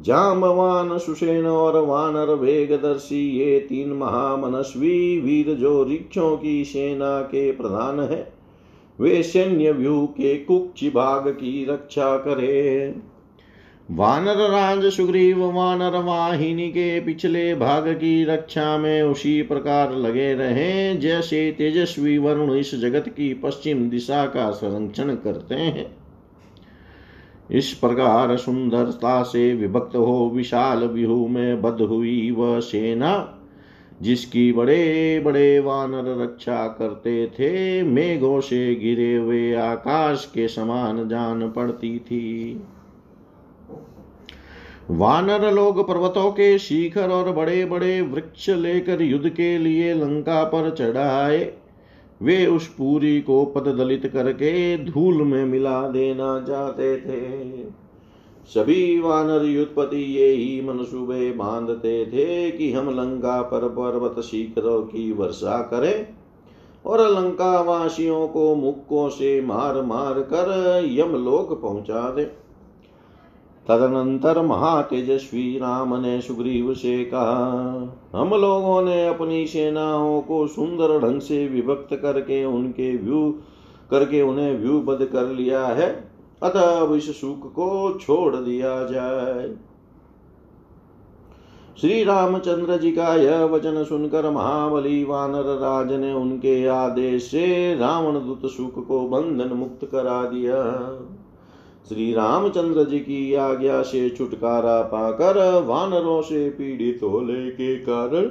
जामवान 0.00 0.98
सुसेन 0.98 1.46
और 1.46 1.86
वानर 1.86 2.34
वेगदर्शी, 2.34 3.38
ये 3.38 3.58
तीन 3.58 3.92
महामनस्वी 3.92 5.20
वीर 5.20 5.54
जो 5.54 5.84
रिक्षों 5.84 6.36
की 6.36 6.64
सेना 6.64 7.20
के 7.22 7.52
प्रधान 7.52 8.00
है। 8.00 8.41
वे 9.00 9.22
सैन्य 9.22 9.72
व्यू 9.72 10.06
के 10.06 10.36
कुक्षि 10.36 10.90
भाग 10.90 11.28
की 11.28 11.64
रक्षा 11.64 12.16
करे। 12.16 12.94
वानर 13.90 14.36
राज 14.50 14.84
सुग्रीव 14.84 15.44
वानर 15.44 15.90
वाहिनी 15.90 16.68
के 16.68 17.00
पिछले 17.00 17.54
भाग 17.54 17.88
की 17.88 18.24
रक्षा 18.24 18.78
में 18.78 19.02
उसी 19.02 19.42
प्रकार 19.42 19.92
लगे 19.92 20.34
रहे, 20.34 20.96
जैसे 20.96 21.54
तेजस्वी 21.58 22.18
वरुण 22.18 22.54
इस 22.54 22.74
जगत 22.74 23.08
की 23.08 23.34
पश्चिम 23.34 23.90
दिशा 23.90 24.26
का 24.26 24.50
संरक्षण 24.50 25.14
करते 25.14 25.54
हैं। 25.54 25.96
इस 27.50 27.72
प्रकार 27.72 28.36
सुंदरता 28.36 29.22
से 29.22 29.54
विभक्त 29.54 29.96
हो, 29.96 30.32
विशाल 30.34 30.78
व्यू 30.78 31.28
में 31.28 31.62
बद 31.62 31.80
हुई 31.80 32.30
वह 32.30 32.60
सेना 32.60 33.38
जिसकी 34.02 34.52
बड़े 34.52 35.20
बड़े 35.24 35.58
वानर 35.60 36.22
रक्षा 36.22 36.66
करते 36.68 37.26
थे, 37.26 37.82
मेघों 37.82 38.40
से 38.40 38.74
गिरे 38.74 39.14
हुए 39.16 39.54
आकाश 39.54 40.30
के 40.34 40.48
समान 40.48 41.08
जान 41.08 41.48
पड़ती 41.50 41.98
थी। 41.98 42.60
वानर 44.90 45.50
लोग 45.52 45.88
पर्वतों 45.88 46.30
के 46.30 46.58
शिखर 46.58 47.10
और 47.10 47.32
बड़े 47.32 47.64
बड़े 47.64 48.00
वृक्ष 48.00 48.48
लेकर 48.50 49.02
युद्ध 49.02 49.28
के 49.28 49.56
लिए 49.58 49.94
लंका 49.94 50.42
पर 50.44 50.70
चढ़ाए 50.70 51.52
वे 52.22 52.46
उस 52.46 52.66
पूरी 52.68 53.20
को 53.20 53.44
पद 53.44 53.68
दलित 53.68 54.06
करके 54.06 54.76
धूल 54.84 55.22
में 55.22 55.44
मिला 55.44 55.80
देना 55.88 56.38
चाहते 56.40 56.96
थे। 56.96 57.81
सभी 58.48 58.98
वानर 59.00 59.44
युद्धपति 59.44 60.02
ये 60.16 60.28
ही 60.28 60.60
मनसूबे 60.60 61.30
बांधते 61.32 62.04
थे 62.06 62.50
कि 62.50 62.72
हम 62.72 62.90
लंका 62.90 63.40
पर 63.42 63.68
पर्वत 63.68 64.20
शिखरों 64.20 64.82
की 64.82 65.12
वर्षा 65.12 65.58
करें 65.62 66.06
और 66.84 67.00
लंका 67.10 67.60
वासियों 67.60 68.26
को 68.28 68.54
मुक्कों 68.54 69.08
से 69.08 69.40
मार 69.40 69.82
मार 69.82 70.20
कर 70.22 70.82
यमलोक 70.90 71.60
पहुँचा 71.62 72.10
दे। 72.10 72.24
तदनंतर 73.66 74.40
महातेजस्वी 74.42 75.58
राम 75.58 75.94
ने 76.00 76.20
सुग्रीव 76.20 76.72
से 76.74 77.04
कहा, 77.04 77.42
हम 78.14 78.30
लोगों 78.30 78.82
ने 78.82 79.06
अपनी 79.08 79.46
सेनाओं 79.46 80.20
को 80.20 80.46
सुंदर 80.46 80.98
ढंग 80.98 81.20
से 81.20 81.46
विभक्त 81.48 81.94
करके 81.94 82.44
उनके 82.44 82.96
व्यू 82.96 83.30
करके 83.90 84.22
उन्हें 84.22 84.58
व्यूबद्ध 84.58 85.04
कर 85.04 85.28
लिया 85.28 85.66
है। 85.66 86.11
अतः 86.42 86.94
इस 86.96 87.20
सुख 87.20 87.52
को 87.52 87.98
छोड़ 87.98 88.36
दिया 88.36 88.84
जाए। 88.84 89.54
श्री 91.80 92.04
रामचंद्र 92.04 92.76
जी 92.76 92.92
का 92.92 93.14
यह 93.14 93.44
वचन 93.44 93.84
सुनकर 93.84 94.30
महाबली 94.30 95.04
वानर 95.04 95.44
राज 95.58 95.92
ने 95.92 96.12
उनके 96.12 96.66
आदेश 96.66 97.30
से 97.30 97.74
रावण 97.74 98.14
दूत 98.14 98.46
सुख 98.46 98.86
को 98.88 99.00
बंधन 99.08 99.56
मुक्त 99.56 99.84
करा 99.84 100.22
दिया। 100.24 100.62
श्री 101.88 102.12
रामचंद्र 102.12 102.84
जी 102.84 102.98
की 102.98 103.34
आज्ञा 103.34 103.82
से 103.82 104.10
छुटकारा 104.10 104.82
पाकर 104.82 105.62
वानरों 105.62 106.22
से 106.22 106.48
पीड़ित 106.50 107.00
होने 107.02 107.50
के 107.50 107.76
कारण 107.76 108.30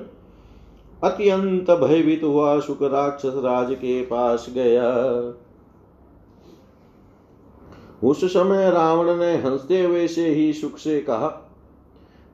अत्यंत 1.04 1.72
भयभीत 1.72 2.24
हुआ 2.24 2.60
सुख 2.60 2.82
राक्षस 2.82 3.34
राज 3.38 3.74
के 3.76 4.02
पास 4.02 4.46
गया। 4.50 4.92
उस 8.04 8.26
समय 8.26 8.70
रावण 8.72 9.18
ने 9.18 9.36
हँसते 9.36 9.84
हुए 9.84 10.08
से 10.08 10.30
ही 10.30 10.54
सुख 10.54 10.78
से 10.78 11.00
कहा, 11.02 11.52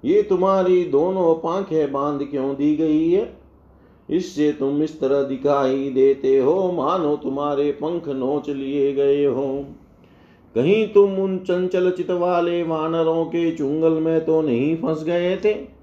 ये 0.05 0.21
तुम्हारी 0.23 0.83
दोनों 0.83 1.35
पांखें 1.35 1.91
बाँध 1.91 2.23
क्यों 2.23 2.55
दी 2.55 2.75
गई 2.75 3.11
है? 3.11 3.37
इससे 4.09 4.51
तुम 4.51 4.83
इस 4.83 4.99
तरह 4.99 5.23
दिखाई 5.23 5.89
देते 5.89 6.37
हो, 6.37 6.71
मानो 6.71 7.15
तुम्हारे 7.15 7.71
पंख 7.71 8.07
नोच 8.07 8.49
लिए 8.49 8.93
गए 8.93 9.25
हो। 9.25 9.65
कहीं 10.55 10.87
तुम 10.87 11.15
उन 11.15 11.37
चंचल 11.37 11.91
चित 11.91 12.11
वाले 12.11 12.63
वानरों 12.63 13.25
के 13.25 13.51
चुंगल 13.51 13.91
में 13.91 14.25
तो 14.25 14.41
नहीं 14.41 14.75
फंस 14.77 15.03
गए 15.03 15.37
थे? 15.37 15.76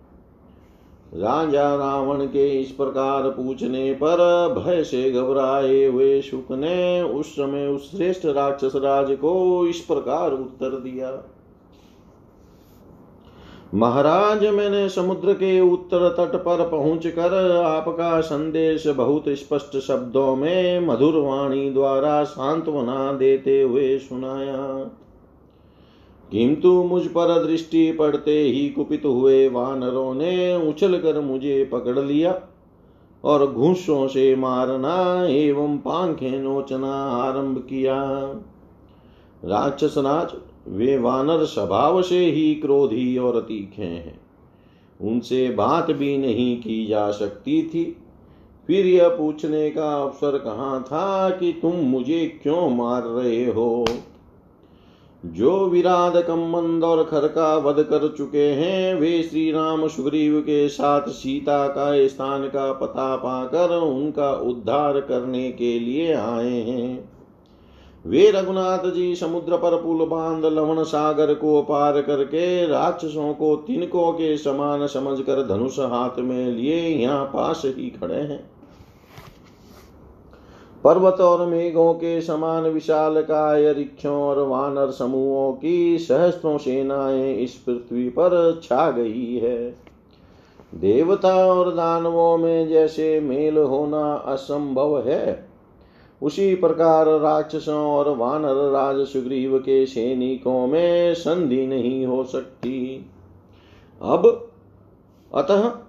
राजा 1.14 1.74
रावण 1.77 2.24
के 2.27 2.48
इस 2.61 2.70
प्रकार 2.70 3.29
पूछने 3.31 3.92
पर 3.94 4.18
भय 4.55 4.83
से 4.85 5.11
घबराए 5.12 5.85
हुए 5.85 6.20
शुक 6.22 6.53
ने 6.53 7.03
उस 7.03 7.33
समय 7.33 7.66
उस 7.66 7.90
श्रेष्ठ 7.90 8.27
राक्षस 8.27 8.72
राज 8.77 9.16
को 9.16 9.66
इस 9.66 9.81
प्रकार 9.81 10.33
उत्तर 10.33 10.70
दिया। 10.81 11.12
महाराज, 13.74 14.44
मैंने 14.46 14.88
समुद्र 14.88 15.33
के 15.33 15.61
उत्तर 15.61 16.09
तट 16.09 16.37
पर 16.37 16.68
पहुंचकर 16.68 17.57
आपका 17.57 18.20
संदेश 18.20 18.87
बहुत 18.87 19.24
स्पष्ट 19.29 19.79
शब्दों 19.79 20.35
में 20.37 20.81
मधुर 20.81 21.16
वाणी 21.16 21.70
द्वारा 21.70 22.22
सांत्वना 22.24 23.12
देते 23.12 23.61
हुए 23.62 23.98
सुनाया। 23.98 24.90
किंतु 26.31 26.85
मुझ 26.85 27.07
पर 27.07 27.47
दृष्टि 27.47 27.93
पड़ते 27.93 28.41
ही 28.41 28.69
कुपित 28.69 29.05
हुए 29.05 29.49
वानरों 29.49 30.15
ने 30.15 30.69
उछल 30.69 30.99
कर 30.99 31.21
मुझे 31.21 31.65
पकड़ 31.65 31.99
लिया 31.99 32.41
और 33.25 33.53
घूसों 33.53 34.09
से 34.09 34.37
मारना 34.37 35.27
एवं 35.27 35.79
पांखें 35.79 36.41
नोचना 36.41 36.93
आरंभ 37.05 37.59
किया। 37.59 38.03
राक्षस 39.45 39.95
राज, 39.99 40.29
वे 40.69 40.99
वानर 40.99 41.45
स्वभाव 41.45 42.03
से 42.03 42.27
ही 42.27 42.55
क्रोधी 42.55 43.19
और 43.19 43.41
तीखे 43.41 43.83
हैं। 43.83 44.21
उनसे 45.01 45.51
बात 45.51 45.91
भी 45.91 46.19
नहीं 46.19 46.57
की 46.57 46.87
जा 46.87 47.11
सकती 47.11 47.63
थी। 47.63 47.97
फिर 48.67 48.87
यह 48.87 49.09
पूछने 49.09 49.71
का 49.71 49.95
अवसर 50.03 50.39
कहाँ 50.39 50.83
था 50.83 51.31
कि 51.31 51.53
तुम 51.53 51.73
मुझे 51.73 52.41
क्यों 52.43 52.71
मार 52.71 53.03
रहे 53.03 53.45
हो? 53.45 53.85
जो 55.25 55.67
विराट 55.67 56.27
कम्बंद 56.27 56.85
और 56.85 57.05
खर 57.05 57.29
का 57.29 57.57
वध 57.57 57.83
कर 57.83 58.15
चुके 58.19 58.51
हैं, 58.51 58.95
वे 58.95 59.23
श्री 59.23 59.53
राम 59.53 59.89
सुग्रीव 59.89 60.41
के 60.41 60.69
साथ 60.69 61.03
सीता 61.09 61.69
का 61.69 62.07
स्थान 62.07 62.49
का 62.49 62.73
पता 62.73 63.17
पाकर 63.17 63.77
उनका 63.77 64.33
उद्धार 64.33 65.01
करने 65.01 65.53
के 65.53 65.79
लिए 65.79 66.13
आए 66.13 66.61
हैं। 66.61 67.15
वे 68.07 68.31
रघुनाथ 68.31 68.91
जी 68.91 69.15
समुद्र 69.15 69.57
पर 69.57 69.83
पुल 69.83 70.07
बाँध, 70.07 70.45
लवण 70.45 70.83
सागर 70.83 71.35
को 71.35 71.63
पार 71.63 72.03
करके 72.03 72.67
राक्षसों 72.67 73.35
को 73.35 73.57
तिनकों 73.57 74.13
के 74.13 74.37
समान 74.37 74.87
समझकर 74.87 75.47
धनुष 75.47 75.79
हाथ 75.79 76.19
में 76.19 76.53
लिए 76.53 76.89
यहाँ 76.89 77.25
पास 77.25 77.63
ही 77.65 77.91
खड़े 77.91 78.21
हैं। 78.21 78.54
पर्वत 80.85 81.20
और 81.20 81.47
मेघों 81.47 81.94
के 81.94 82.20
समान 82.20 82.62
विशाल 82.62 83.23
काय 83.23 83.73
रिक्षों 83.73 84.14
और 84.14 84.47
वानर 84.47 84.90
समूहों 84.90 85.53
की 85.53 85.99
सहस्त्रों 85.99 86.59
सेनाएँ 86.59 87.35
इस 87.35 87.55
पृथ्वी 87.55 88.09
पर 88.09 88.61
छा 88.62 88.90
गई 88.90 89.37
है। 89.37 89.77
देवता 90.75 91.47
और 91.47 91.75
दानवों 91.75 92.38
में 92.38 92.68
जैसे 92.68 93.20
मेल 93.20 93.59
होना 93.59 94.14
असंभव 94.14 95.01
है। 95.01 95.49
उसी 96.23 96.55
प्रकार 96.55 97.07
राक्षसों 97.07 97.87
और 97.87 98.16
वानर 98.16 98.70
राज 98.70 99.07
सुग्रीव 99.07 99.59
के 99.59 99.87
सैनिकों 99.87 100.66
में 100.66 101.14
संधि 101.14 101.66
नहीं 101.66 102.07
हो 102.07 102.25
सकती। 102.25 103.07
अब, 104.03 104.49
अतः 105.35 105.84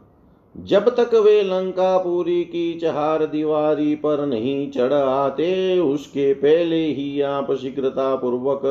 जब 0.59 0.95
तक 0.95 1.13
वे 1.13 1.43
लंकापुरी 1.43 2.43
की 2.43 2.79
चहार 2.79 3.25
दीवारी 3.25 3.95
पर 3.95 4.25
नहीं 4.25 4.71
चढ़ 4.71 4.93
आते, 4.93 5.79
उसके 5.79 6.33
पहले 6.33 6.85
ही 6.85 7.21
आप 7.21 7.51
शीघ्रता 7.51 8.15
पूर्वक 8.15 8.61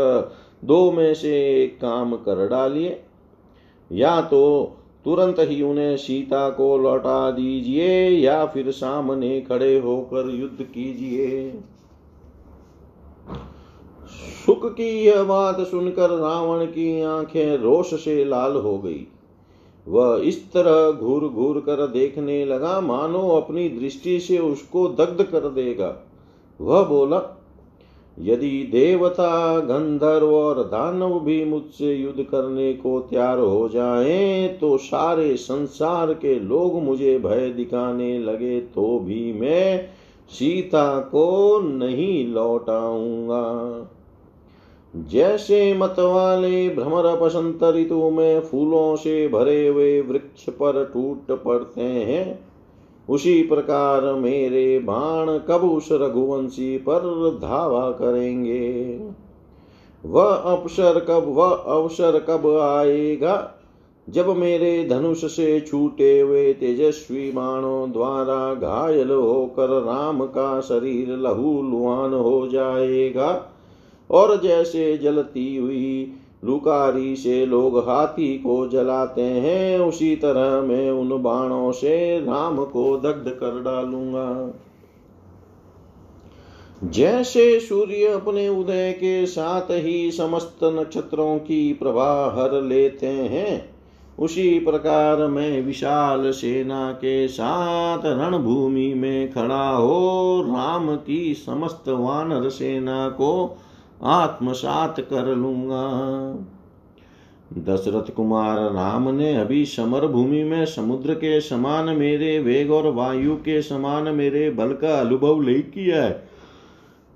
दो 0.65 0.93
में 0.93 1.15
से 1.15 1.65
एक 1.65 1.77
काम 1.77 2.17
कर 2.17 2.49
डालिए। 2.49 3.03
या 3.93 4.21
तो 4.21 4.77
तुरंत 5.05 5.37
ही 5.39 5.63
उन्हें 5.63 5.97
सीता 5.97 6.51
को 6.51 6.79
लौटा 6.79 7.31
दीजिए, 7.31 8.09
या 8.09 8.47
फिर 8.47 8.71
सामने 8.71 9.41
खड़े 9.41 9.79
होकर 9.79 10.31
युद्ध 10.31 10.63
कीजिए। 10.63 11.55
सुख 14.47 14.75
की 14.75 15.05
यह 15.05 15.23
बात 15.23 15.61
सुनकर 15.61 16.11
रावण 16.11 16.65
की 16.65 17.03
आँखें 17.03 17.57
रोष 17.57 17.95
से 17.95 18.25
लाल 18.25 18.57
हो 18.57 18.79
गई। 18.79 19.07
वह 19.87 20.21
इस 20.25 20.43
तरह 20.53 20.91
घूर 20.91 21.29
घूर 21.29 21.61
कर 21.61 21.87
देखने 21.87 22.45
लगा, 22.45 22.81
मानो 22.81 23.29
अपनी 23.31 23.69
दृष्टि 23.71 24.19
से 24.21 24.39
उसको 24.39 24.89
दग्ध 24.89 25.23
कर 25.23 25.49
देगा। 25.49 25.97
वह 26.61 26.83
बोला, 26.83 27.21
यदि 28.19 28.51
देवता, 28.73 29.59
गंधर्व 29.61 30.35
और 30.35 30.63
दानव 30.65 31.19
भी 31.21 31.45
मुझसे 31.45 31.95
युद्ध 31.95 32.23
करने 32.23 32.73
को 32.73 32.99
तैयार 33.01 33.39
हो 33.39 33.69
जाएँ 33.69 34.49
तो 34.59 34.77
सारे 34.77 35.37
संसार 35.37 36.13
के 36.15 36.39
लोग 36.41 36.83
मुझे 36.83 37.19
भय 37.19 37.49
दिखाने 37.51 38.19
लगे 38.19 38.61
तो 38.61 38.99
भी 38.99 39.33
मैं 39.33 39.89
सीता 40.31 40.99
को 41.01 41.61
नहीं 41.61 42.27
लौटाऊँगा। 42.29 43.43
जैसे 44.97 45.75
मत 45.75 45.95
वाले 45.99 46.69
भ्रमर 46.69 47.17
बसंत 47.17 47.65
ऋतु 47.65 48.11
में 48.11 48.41
फूलों 48.41 48.97
से 48.97 49.29
भरे 49.29 49.69
हुए 49.69 50.01
वृक्ष 50.01 50.49
पर 50.49 50.91
टूट 50.95 51.43
पड़ते 51.43 51.83
हैं, 51.83 52.49
उसी 53.09 53.43
प्रकार 53.43 54.15
मेरे 54.15 54.79
बाण 54.79 55.39
कब 55.39 55.71
उस 55.71 55.89
रघुवंशी 55.93 56.77
पर 56.79 57.31
धावा 57.43 57.91
करेंगे। 57.91 59.01
वह 60.07 60.25
अवसर 60.25 61.01
कब, 61.01 61.25
वह 61.29 61.51
अवसर 61.51 62.19
कब 62.19 62.57
आएगा? 62.57 63.55
जब 64.09 64.37
मेरे 64.37 64.89
धनुष 64.89 65.25
से 65.25 65.61
छूटे 65.61 66.21
हुए 66.21 66.53
तेजस्वी 66.53 67.31
बाणों 67.33 67.93
द्वारा 67.93 68.55
घायल 68.55 69.11
होकर 69.11 69.69
राम 69.69 70.25
का 70.27 70.61
शरीर 70.61 71.09
लहू 71.09 71.63
लुहान 71.63 72.15
हो 72.15 72.49
जाएगा 72.49 73.51
और 74.11 74.41
जैसे 74.41 74.97
जलती 74.99 75.57
हुई 75.57 76.13
लुकारी 76.45 77.17
से 77.17 77.47
लोग 77.47 77.79
हाथी 77.79 78.39
को 78.39 78.67
जलाते 78.69 79.23
हैं, 79.23 79.79
उसी 79.79 80.17
तरह 80.17 80.61
मैं 80.69 80.91
उन 80.91 81.23
बाणों 81.23 81.73
से 81.73 82.21
राम 82.21 82.65
को 82.65 82.97
दग्ध 82.97 83.31
कर 83.31 83.63
डालूँगा। 83.63 84.55
जैसे 86.85 87.61
सूर्य 87.61 88.07
अपने 88.07 88.49
उदय 88.49 88.93
के 88.93 89.27
साथ 89.27 89.71
ही 89.71 90.11
समस्त 90.11 90.59
नक्षत्रों 90.65 91.39
की 91.39 91.73
प्रभा 91.73 92.35
हर 92.37 92.63
लेते 92.63 93.07
हैं, 93.07 93.71
उसी 94.19 94.59
प्रकार 94.59 95.27
मैं 95.27 95.63
विशाल 95.63 96.31
सेना 96.31 96.93
के 96.93 97.29
साथ 97.29 98.03
रणभूमि 98.05 98.95
में 98.95 99.33
खड़ा 99.33 99.71
हो, 99.71 100.41
राम 100.47 100.97
की 100.97 101.35
समस्त 101.35 101.89
वानर 101.89 102.49
सेना 102.49 103.09
को 103.09 103.59
आत्मसात 104.05 105.01
कर 105.01 105.35
लूँगा। 105.37 105.83
दशरथ 107.59 108.15
कुमार 108.15 108.59
राम 108.59 109.09
ने 109.09 109.37
अभी 109.37 109.65
समर 109.65 110.07
भूमि 110.07 110.45
में 110.45 110.67
समुद्र 110.67 111.15
के 111.15 111.41
समान 111.41 111.89
मेरे 111.97 112.39
वेग 112.39 112.71
और 112.71 112.93
वायु 112.93 113.37
के 113.37 113.63
समान 113.63 114.09
मेरे 114.09 114.51
बल 114.51 114.73
का 114.73 115.01
अनुभव 115.01 115.41
नहीं 115.41 115.63
किया 115.63 116.03
है। 116.03 116.29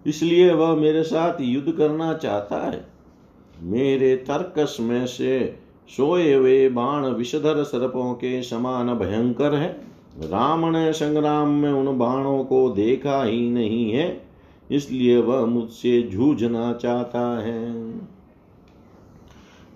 इसलिए 0.07 0.53
वह 0.53 0.74
मेरे 0.74 1.03
साथ 1.03 1.40
युद्ध 1.40 1.72
करना 1.72 2.14
चाहता 2.14 2.57
है। 2.66 2.87
मेरे 3.62 4.16
तर्कस 4.16 4.77
में 4.81 5.07
से 5.07 5.59
सोए 5.96 6.35
हुए 6.35 6.68
बाण 6.68 7.07
विषधर 7.07 7.62
सर्पों 7.62 8.14
के 8.14 8.42
समान 8.42 8.94
भयंकर 8.94 9.55
है। 9.55 9.68
राम 10.20 10.64
ने 10.66 10.92
संग्राम 10.92 11.48
में 11.48 11.70
उन 11.70 11.98
बाणों 11.98 12.44
को 12.44 12.68
देखा 12.70 13.22
ही 13.24 13.51
नहीं 13.51 13.90
है। 13.92 14.28
इसलिए 14.71 15.19
वह 15.21 15.45
मुझसे 15.47 16.01
जूझना 16.03 16.73
चाहता 16.73 17.43
है। 17.43 17.93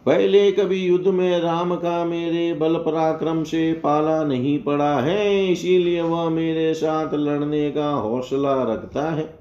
पहले 0.07 0.51
कभी 0.53 0.77
युद्ध 0.77 1.09
में 1.09 1.41
राम 1.41 1.75
का 1.75 2.05
मेरे 2.05 2.53
बल 2.55 2.75
पराक्रम 2.77 3.43
से 3.43 3.73
पाला 3.73 4.25
नहीं 4.25 4.59
पड़ा 4.63 4.95
है, 5.01 5.53
इसीलिए 5.53 6.01
वह 6.03 6.29
मेरे 6.29 6.75
साथ 6.75 7.15
लड़ने 7.15 7.71
का 7.71 7.91
हौसला 7.91 8.63
रखता 8.63 9.11
है। 9.11 9.39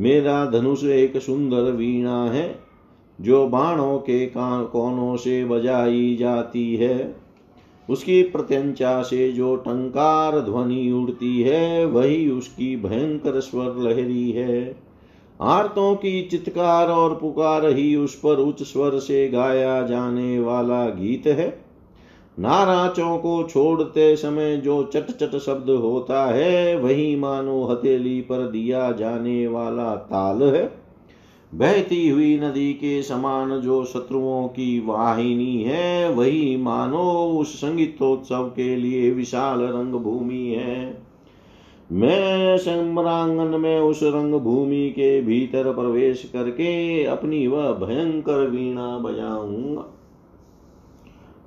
मेरा 0.00 0.44
धनुष 0.46 0.84
एक 0.84 1.16
सुंदर 1.16 1.70
वीणा 1.72 2.24
है, 2.24 2.58
जो 3.20 3.46
बाणों 3.46 3.98
के 3.98 4.26
कोनों 4.36 5.16
से 5.16 5.44
बजाई 5.44 6.16
जाती 6.16 6.76
है। 6.76 7.21
उसकी 7.90 8.22
प्रत्यंचा 8.22 9.02
से 9.02 9.32
जो 9.32 9.56
टंकार 9.56 10.40
ध्वनि 10.40 10.92
उड़ती 10.92 11.42
है, 11.42 11.84
वही 11.84 12.30
उसकी 12.30 12.76
भयंकर 12.76 13.40
स्वर 13.40 13.74
लहरी 13.76 14.30
है। 14.30 14.76
आर्तों 15.40 15.94
की 15.94 16.22
चित्कार 16.22 16.88
और 16.88 17.14
पुकार 17.14 17.66
ही 17.66 17.96
उस 17.96 18.14
पर 18.14 18.36
उच्च 18.36 18.62
स्वर 18.62 18.98
से 18.98 19.28
गाया 19.28 19.82
जाने 19.82 20.38
वाला 20.40 20.86
गीत 20.86 21.26
है। 21.26 21.64
नाराचों 22.38 23.18
को 23.18 23.42
छोड़ते 23.42 24.16
समय 24.16 24.56
जो 24.56 24.82
चट 24.82 25.10
चट 25.10 25.38
शब्द 25.38 25.70
होता 25.70 26.26
है, 26.26 26.78
वही 26.78 27.16
मानो 27.16 27.64
हथेली 27.64 28.20
पर 28.20 28.38
दिया 28.38 28.92
जाने 28.92 29.46
वाला 29.46 29.94
ताल 29.96 30.42
है। 30.42 30.81
बहती 31.54 32.08
हुई 32.08 32.38
नदी 32.38 32.72
के 32.72 33.02
समान 33.02 33.60
जो 33.60 33.84
शत्रुओं 33.84 34.48
की 34.48 34.80
वाहिनी 34.80 35.62
है, 35.62 36.14
वही 36.14 36.56
मानो 36.56 37.36
उस 37.40 37.56
संगीतोत्सव 37.56 38.44
के 38.56 38.76
लिए 38.76 39.10
विशाल 39.10 39.60
रंग 39.60 39.92
भूमि 39.92 40.54
है। 40.58 41.02
मैं 41.92 42.58
सम्रांगन 42.58 43.60
में 43.60 43.80
उस 43.80 44.00
रंग 44.02 44.34
भूमि 44.34 44.90
के 44.90 45.20
भीतर 45.20 45.72
प्रवेश 45.72 46.30
करके 46.32 47.04
अपनी 47.04 47.46
वह 47.46 47.72
भयंकर 47.72 48.46
वीणा 48.48 48.98
बजाऊँगा। 48.98 49.84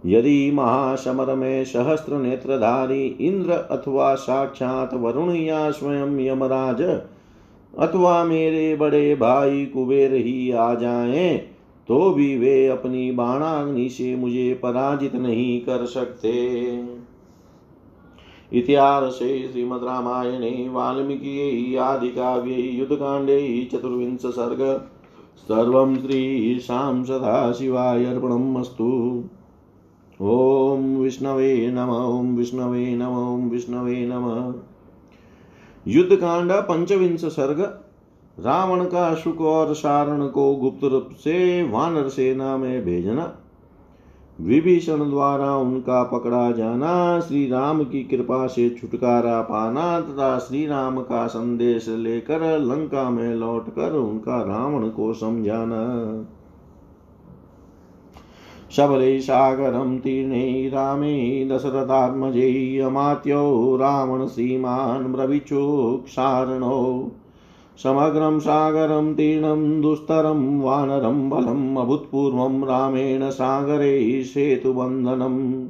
यदि 0.05 0.51
महासमर 0.51 1.35
में 1.35 1.65
सहस्त्र 1.65 2.15
नेत्रधारी 2.15 3.05
इंद्र 3.05 3.51
अथवा 3.51 4.15
साक्षात 4.15 4.93
वरुण 4.93 5.35
या 5.35 5.71
स्वयं 5.71 6.19
यमराज 6.19 6.81
अथवा 7.79 8.23
मेरे 8.23 8.75
बड़े 8.75 9.15
भाई 9.15 9.65
कुबेर 9.65 10.13
ही 10.13 10.51
आ 10.51 10.73
जाएँ 10.75 11.37
तो 11.87 12.09
भी 12.11 12.37
वे 12.37 12.67
अपनी 12.67 13.11
बाणाग्नि 13.11 13.89
से 13.89 14.15
मुझे 14.15 14.53
पराजित 14.63 15.15
नहीं 15.15 15.59
कर 15.61 15.85
सकते। 15.85 16.31
इतिहासे 18.53 19.63
वाल्मीकि 20.69 21.75
आदिकाव्ये 21.75 22.55
युद्धकाण्डे 22.55 23.69
चतुर्विंश 23.71 24.25
सर्ग, 24.25 24.61
सर्वं 25.39 25.95
श्रीशां 25.95 27.03
सदाशिवाय 27.03 28.05
अर्पणम् 28.05 28.57
अस्तु 28.57 28.89
ॐ 30.19 30.95
विष्णवे 30.97 31.71
नम 31.71 31.89
ॐ 31.89 32.35
विष्णवे 32.37 32.95
नम 32.95 33.15
ॐ 33.15 33.49
विष्णवे 33.49 34.05
नमः। 34.07 34.53
युद्ध 35.85 36.15
कांड 36.15 36.51
पंचविंश 36.51 37.25
सर्ग 37.25 37.59
रावण 38.37 38.83
का 38.85 39.13
शुक 39.15 39.41
और 39.41 39.73
सारण 39.73 40.27
को 40.27 40.53
गुप्त 40.55 40.83
रूप 40.83 41.09
से 41.13 41.63
वानर 41.63 42.07
सेना 42.09 42.55
में 42.57 42.85
भेजना, 42.85 43.31
विभीषण 44.39 45.09
द्वारा 45.09 45.55
उनका 45.55 46.03
पकड़ा 46.03 46.51
जाना 46.51 47.19
श्री 47.19 47.47
राम 47.47 47.83
की 47.83 48.03
कृपा 48.03 48.47
से 48.47 48.69
छुटकारा 48.69 49.41
पाना 49.41 49.99
तथा 50.01 50.37
श्री 50.39 50.65
राम 50.65 50.99
का 51.01 51.25
संदेश 51.27 51.87
लेकर 51.89 52.59
लंका 52.59 53.09
में 53.09 53.35
लौटकर 53.35 53.91
उनका 53.91 54.41
रावण 54.41 54.87
को 54.89 55.13
समझाना। 55.13 55.83
सबले 58.75 59.19
सागरं 59.19 59.99
तीर्णे 59.99 60.69
रामे 60.73 61.45
दशरथात्मजे 61.45 62.79
अमात्यो 62.79 63.75
रावण 63.75 64.27
श्रीमान् 64.27 65.13
ब्रवीचुक्षारणो 65.13 67.11
समग्रं 67.83 68.39
सागरं 68.39 69.13
तीर्णं 69.13 69.81
दुस्तरं 69.81 70.59
वानरं 70.59 71.29
बलम् 71.29 71.77
अभूत्पूर्वं 71.77 72.63
रामेण 72.63 73.29
सागरे 73.29 74.23
सेतुबन्धनम् 74.23 75.67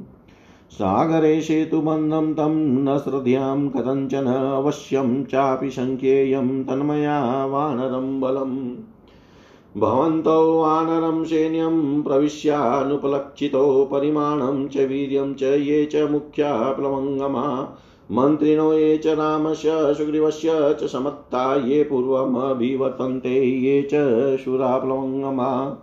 सागरे 0.70 1.40
सेतुबन्धं 1.40 2.34
तं 2.34 2.54
न 2.84 2.98
श्रद्धां 2.98 3.68
कथञ्चन 3.68 4.26
अवश्यं 4.26 5.24
चापि 5.24 5.70
सङ्ख्येयं 5.70 6.64
तन्मया 6.64 7.46
वानरं 7.46 8.20
बलम्। 8.20 8.68
भवन्तौ 9.76 10.60
वानरं 10.60 11.24
सैन्यं 11.24 12.02
प्रविश्यानुपलक्षितो, 12.02 13.88
परिमाणं 13.92 14.68
च 14.68 14.76
वीर्यं 14.76 15.34
च 15.34 15.42
ये 15.42 15.86
च 15.86 15.96
मुख्या 16.10 16.72
प्लवङ्गमा। 16.72 17.76
मन्त्रिणो 18.12 18.72
ये 18.72 18.98
च 18.98 19.06
रामस्य, 19.06 19.94
सुग्रीवस्य 19.94 20.76
च 20.80 20.84
समत्ता, 20.84 21.56
ये 21.56 21.82
पूर्वमभिवर्तन्ते, 21.82 23.44
ये 23.44 23.88
च 23.94 23.94
शूराप्लवङ्गमा 24.44 25.82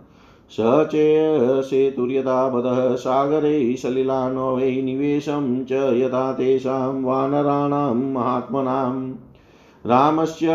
स 0.50 0.56
चेयसेतुर्यदा 0.60 2.52
सागरे 2.96 3.76
सलिलानो 3.76 4.56
वै 4.56 4.82
निवेशं 4.82 5.64
च 5.64 5.72
यथा 5.72 6.32
तेषां 6.32 7.02
वानराणां 7.02 7.94
महात्मनां। 7.94 9.12
रामस्य 9.86 10.46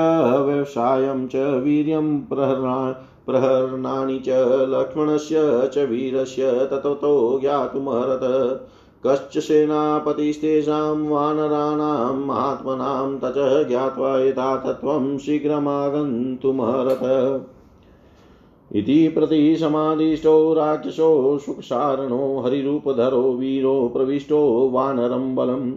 व्यवसायं 0.42 1.28
च 1.28 1.36
वीर्यं 1.36 2.22
प्रहरा 2.22 3.06
प्रहरणानि 3.30 4.20
च, 4.20 4.30
लक्ष्मणस्य 4.70 5.36
च, 5.74 5.78
वीरस्य 5.78 6.52
ततो 6.52 7.40
ज्ञातुमर्हत 7.40 8.20
कश्च 9.08 9.38
सेनापतिस्तेषां 9.38 11.08
वानराणां 11.08 12.16
महात्मनां 12.16 13.18
तच 13.18 13.68
ज्ञात्वा 13.68 14.20
यथा 14.20 14.58
तत्त्वं 14.58 15.18
शीघ्रमागन्तुमर्हत 15.18 16.20
इति 18.76 19.08
प्रतिसमादिष्टो 19.08 20.54
राक्षसो, 20.54 21.38
सुखसारणो, 21.38 22.44
हरिरूपधरो, 22.46 23.22
वीरो, 23.22 23.92
प्रविष्टो, 23.94 24.70
वानरं 24.74 25.36
बलम्। 25.36 25.72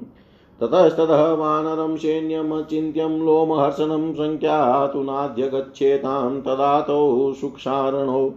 ततस्ततः 0.62 1.32
वानरं 1.32 1.96
सैन्यमचिन्त्यं 1.96 3.24
लोमहर्षणं 3.24 4.14
सङ्ख्या 4.14 4.86
तु 4.86 5.02
नाद्य 5.02 5.48
गच्छेतां 5.48 6.40
तदातौ 6.40 7.32
सुक्षारणौ। 7.32 8.30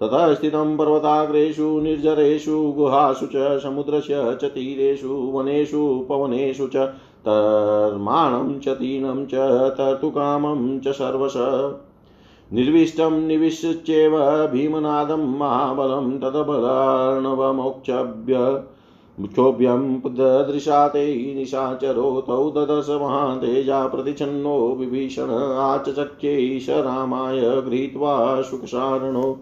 ततः 0.00 0.34
स्थितं 0.34 0.76
पर्वताग्रेषु, 0.76 1.80
निर्जरेषु, 1.80 2.74
गुहासु 2.76 3.26
च, 3.26 3.62
समुद्रस्य 3.62 4.38
च, 4.42 4.44
तीरेषु, 4.44 5.08
वनेषु, 5.08 6.06
पवनेषु 6.08 6.66
च, 6.66 6.92
तर्माणं 7.28 8.60
च, 8.60 8.68
तीनं 8.68 9.26
च, 9.26 9.30
तर्तुकामं 9.70 10.80
च 10.80 10.88
सर्वश। 10.88 11.72
निर्विष्टं 12.52 13.26
निविश्येव 13.26 14.46
भीमनादं 14.46 15.38
महाबलं 15.38 16.18
तदबलार्णवमोक्षभ्य 16.18 18.62
क्षोभ्यं 19.26 20.00
ददृशा 20.00 20.88
ते 20.88 21.34
निशाचरो 21.34 22.20
तौ 22.20 22.50
ददश 22.50 22.88
महातेजा 22.88 23.86
प्रतिच्छन्नो 23.86 24.76
विभीषण 24.78 25.30
आचचक्यैष 25.58 26.68
रामाय 26.68 27.40
गृहीत्वा 27.40 28.42
सुखसारणो 28.42 29.38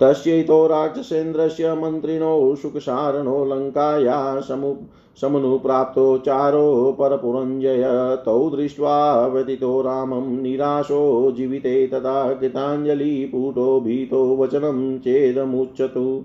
तस्यैतो 0.00 0.66
राक्षसेन्द्रस्य 0.66 1.74
मन्त्रिणो 1.74 2.54
सुखसारणो 2.54 3.44
लङ्काया 3.44 4.40
समु 4.40 4.74
समनुप्राप्तो 5.20 6.18
चारो 6.18 6.96
परपुरञ्जय 6.98 7.84
तौ 8.24 8.50
दृष्ट्वा 8.50 9.26
व्यतितो 9.26 9.82
रामं 9.82 10.26
निराशो 10.42 11.32
जीविते 11.36 11.86
तदा 11.86 12.32
कृताञ्जलिपुटो 12.34 13.80
भीतो 13.80 14.36
वचनं 14.36 14.98
चेदमुच्यतु। 14.98 16.24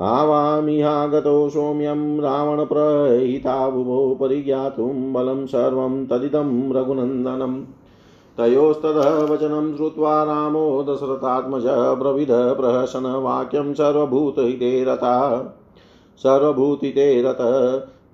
आवामिहागतो 0.00 1.48
सौम्यं 1.48 2.20
रावणप्रहिताबुभो 2.20 4.18
परिज्ञातुं 4.20 5.12
बलं 5.12 5.46
सर्वं 5.46 6.06
तदिदं 6.06 6.72
रघुनन्दनम् 6.72 7.62
तयोस्ततः 8.38 9.34
वचनं 9.34 9.76
श्रुत्वा 9.76 10.24
रामो 10.24 10.82
दशरथात्मज 10.88 11.64
ब्रविद 11.98 12.28
प्रहसनवाक्यं 12.30 13.74
सर्वभूतहिते 13.74 14.84
रता 14.84 15.16
सर्वभूतिते 16.18 17.22
रत 17.22 17.38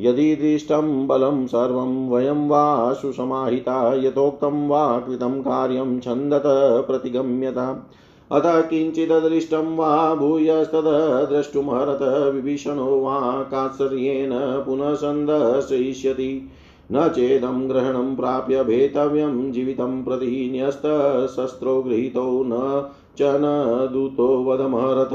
यदि 0.01 0.37
दृष्टं 0.37 1.07
बलं 1.07 1.47
सर्वं 1.47 2.11
वयं 2.11 2.49
वा 2.49 2.93
सुसमाहिता, 2.93 3.95
यथोक्तं 3.95 4.69
वा 4.69 4.99
कृतं 4.99 5.41
कार्यं 5.41 6.01
छन्दत 6.01 6.43
प्रतिगम्यता। 6.87 7.91
अतः 8.33 8.61
किञ्चिददृष्टं 8.61 9.77
वा 9.77 10.15
भूयस्तद 10.15 10.85
द्रष्टुमहरत 11.33 12.33
विभीषणो 12.35 13.01
वा 13.01 13.43
कात्सर्येण 13.43 14.31
पुनः 14.35 14.95
सन्दर्शयिष्यति 14.95 16.49
न 16.93 17.09
चेदं 17.09 17.69
ग्रहणं 17.69 18.17
प्राप्य 18.17 18.65
भेतव्यं 18.65 19.53
जीवितं 19.53 20.05
प्रति 20.05 20.51
न्यस्तशस्त्रो 20.55 21.83
गृहीतो 21.83 22.43
न 22.47 22.83
च 23.19 23.23
न 23.23 23.89
दूतो 23.93 24.45
वधमहरत। 24.45 25.11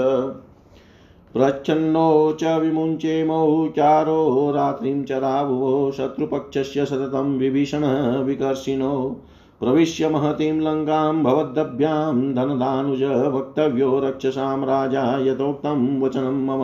प्रच्छन्नो 1.34 2.38
च 2.42 2.44
विमुञ्चेमौ 2.44 3.68
चारो 3.68 4.52
रात्रिं 4.56 5.04
चरावुवो 5.04 5.92
शत्रुपक्षस्य 5.92 6.86
सततं 6.86 7.38
विभीषणः 7.38 8.20
विकर्षिणो। 8.20 9.22
प्रविश्य 9.60 10.10
महतीं 10.10 10.62
लङ्कां 10.62 11.24
भवद्भ्यां 11.24 12.34
धनदानुज 12.34 13.04
वक्तव्यो 13.04 14.00
रक्षसां 14.00 14.66
राजा 14.66 15.18
यथोक्तं 15.20 16.02
वचनं 16.02 16.46
मम। 16.46 16.64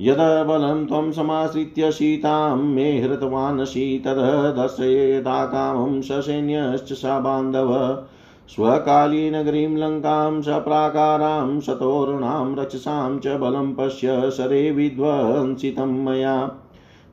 यदबलं 0.00 0.86
त्वं 0.86 1.12
समाश्रित्य 1.12 1.90
सीतां 1.90 2.56
मे 2.56 3.00
हृतवानसि 3.00 4.02
ततः 4.04 4.50
दर्शयेदा 4.50 5.44
कामं 5.44 6.00
ससैन्यश्च 6.00 6.92
सा 6.92 7.20
बान्धव। 7.20 8.04
स्वकालीनगरीं 8.48 9.76
लङ्कां 9.76 10.42
सप्राकारां 10.42 11.60
शतोर्णां 11.60 12.56
रक्षसां 12.56 13.18
च 13.18 13.26
बलं 13.26 13.74
पश्य 13.74 14.30
सरे 14.30 14.70
विध्वंसितं 14.70 16.04
मया। 16.04 16.50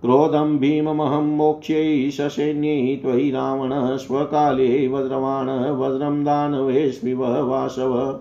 क्रोधं 0.03 0.57
भीममहं 0.57 1.21
मोक्ष्यै 1.21 2.11
ससैन्यै 2.11 2.95
त्वयि 2.95 3.31
रावण 3.31 3.97
स्वकाले 3.97 4.87
वज्रवाण, 4.87 5.49
वज्रं 5.49 6.23
दानवेष्विव 6.23 7.49
वासव। 7.49 8.19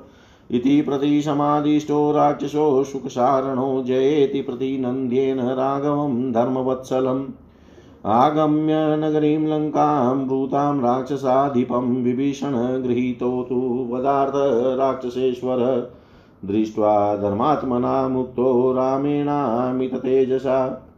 इति 0.50 0.82
प्रतिसमादिष्टो 0.82 2.12
राक्षसो 2.12 2.84
सुखसारणो 2.84 3.84
जयेति 3.86 4.42
प्रतिनन्द्येन 4.42 5.40
राघवं 5.40 6.32
धर्मवत्सलम्। 6.32 7.24
आगम्य 8.06 8.72
नगरीं 8.76 9.38
लङ्कां 9.38 10.26
ब्रूतां 10.26 10.80
राक्षसाधिपं 10.80 12.02
विभीषण 12.02 12.82
गृहीतो 12.82 13.46
तु 13.48 13.88
वदार्थ 13.90 14.78
राक्षसेश्वर। 14.78 15.90
दृष्ट्वा 16.44 17.16
धर्मात्मना 17.16 18.08
मुक्तो 18.08 18.72
रामेणामिततेजसा। 18.72 20.88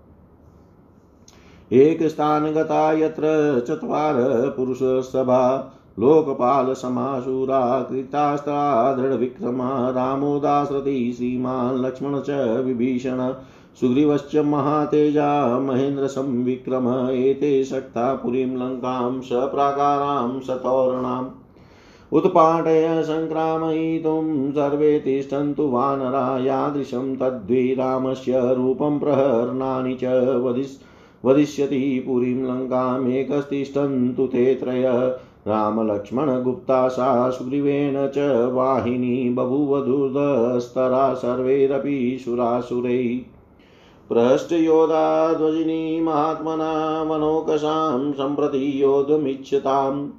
एकस्थानगता 1.74 2.92
यत्र 2.92 3.22
चत्वार 3.68 4.14
पुरुषसभा 4.56 5.70
लोकपालसमाशूरा 5.98 7.82
कृतास्त्रा, 7.82 8.92
दृढविक्रमा 8.92 9.90
रामो 9.90 10.38
दासरथि 10.38 11.14
श्रीमान् 11.16 11.84
लक्ष्मण 11.84 12.20
च 12.20 12.30
विभीषण, 12.64 13.34
सुग्रीवश्च 13.80 14.36
महातेजा 14.36 15.58
महेन्द्रसंविक्रम 15.58 17.08
एते 17.10 17.64
शक्ता 17.64 18.14
पुरीं 18.14 18.56
लङ्कां, 18.56 19.20
सप्राकारां 19.20 20.40
सतोरणाम् 20.40 21.26
उत्पाटय 22.12 23.02
सङ्क्रामयितुं, 23.02 24.52
सर्वे 24.52 24.98
तिष्ठन्तु 24.98 25.68
वानरा 25.68 26.38
यादृशं 26.38 27.16
तद्विरामस्य 27.16 28.54
रूपं 28.54 28.98
प्रहरणानि 28.98 29.94
च 29.94 30.04
वदिष् 30.44 30.93
वदिष्यति 31.24 32.04
पुरीं 32.06 32.42
लङ्कामेकस्तिष्ठन्तु 32.42 34.26
ते 34.26 34.54
त्रय। 34.54 34.82
रामलक्ष्मणगुप्ता 35.46 36.88
सा 36.88 37.30
सुग्रीवेण 37.30 38.06
च 38.06 38.18
वाहिनी 38.52 39.30
बभूवधुर्धस्तरा 39.30 41.14
सर्वैरपि 41.14 42.18
सुरासुरैः। 42.24 43.18
प्रहष्टयोधा 44.08 45.32
ध्वजिनी 45.32 46.00
महात्मना 46.00 47.04
मनोकषां 47.04 48.12
सम्प्रति 48.12 48.82
योद्धुमिच्छताम् 48.82 50.10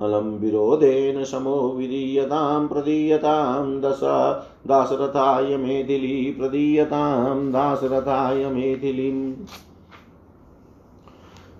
अलं 0.00 0.38
विरोधेन 0.38 1.24
समो 1.24 1.74
विधीयतां, 1.78 2.68
प्रदीयतां 2.68 3.80
दशा। 3.80 4.46
दासरथाय 4.66 5.56
मेथिली, 5.56 6.36
प्रदीयतां 6.38 7.52
दासरथाय 7.52 8.44
मेथिलीम्। 8.46 9.32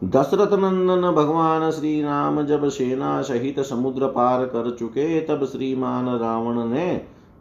दशरथ 0.02 0.52
नंदन 0.52 1.10
भगवान 1.12 1.70
श्री 1.70 2.00
राम 2.02 2.42
जब 2.42 2.68
सेना 2.68 3.20
सहित 3.22 3.60
समुद्र 3.60 4.06
पार 4.06 4.44
कर 4.46 4.70
चुके, 4.70 5.20
तब 5.20 5.44
श्रीमान 5.44 6.08
रावण 6.18 6.64
ने 6.66 6.90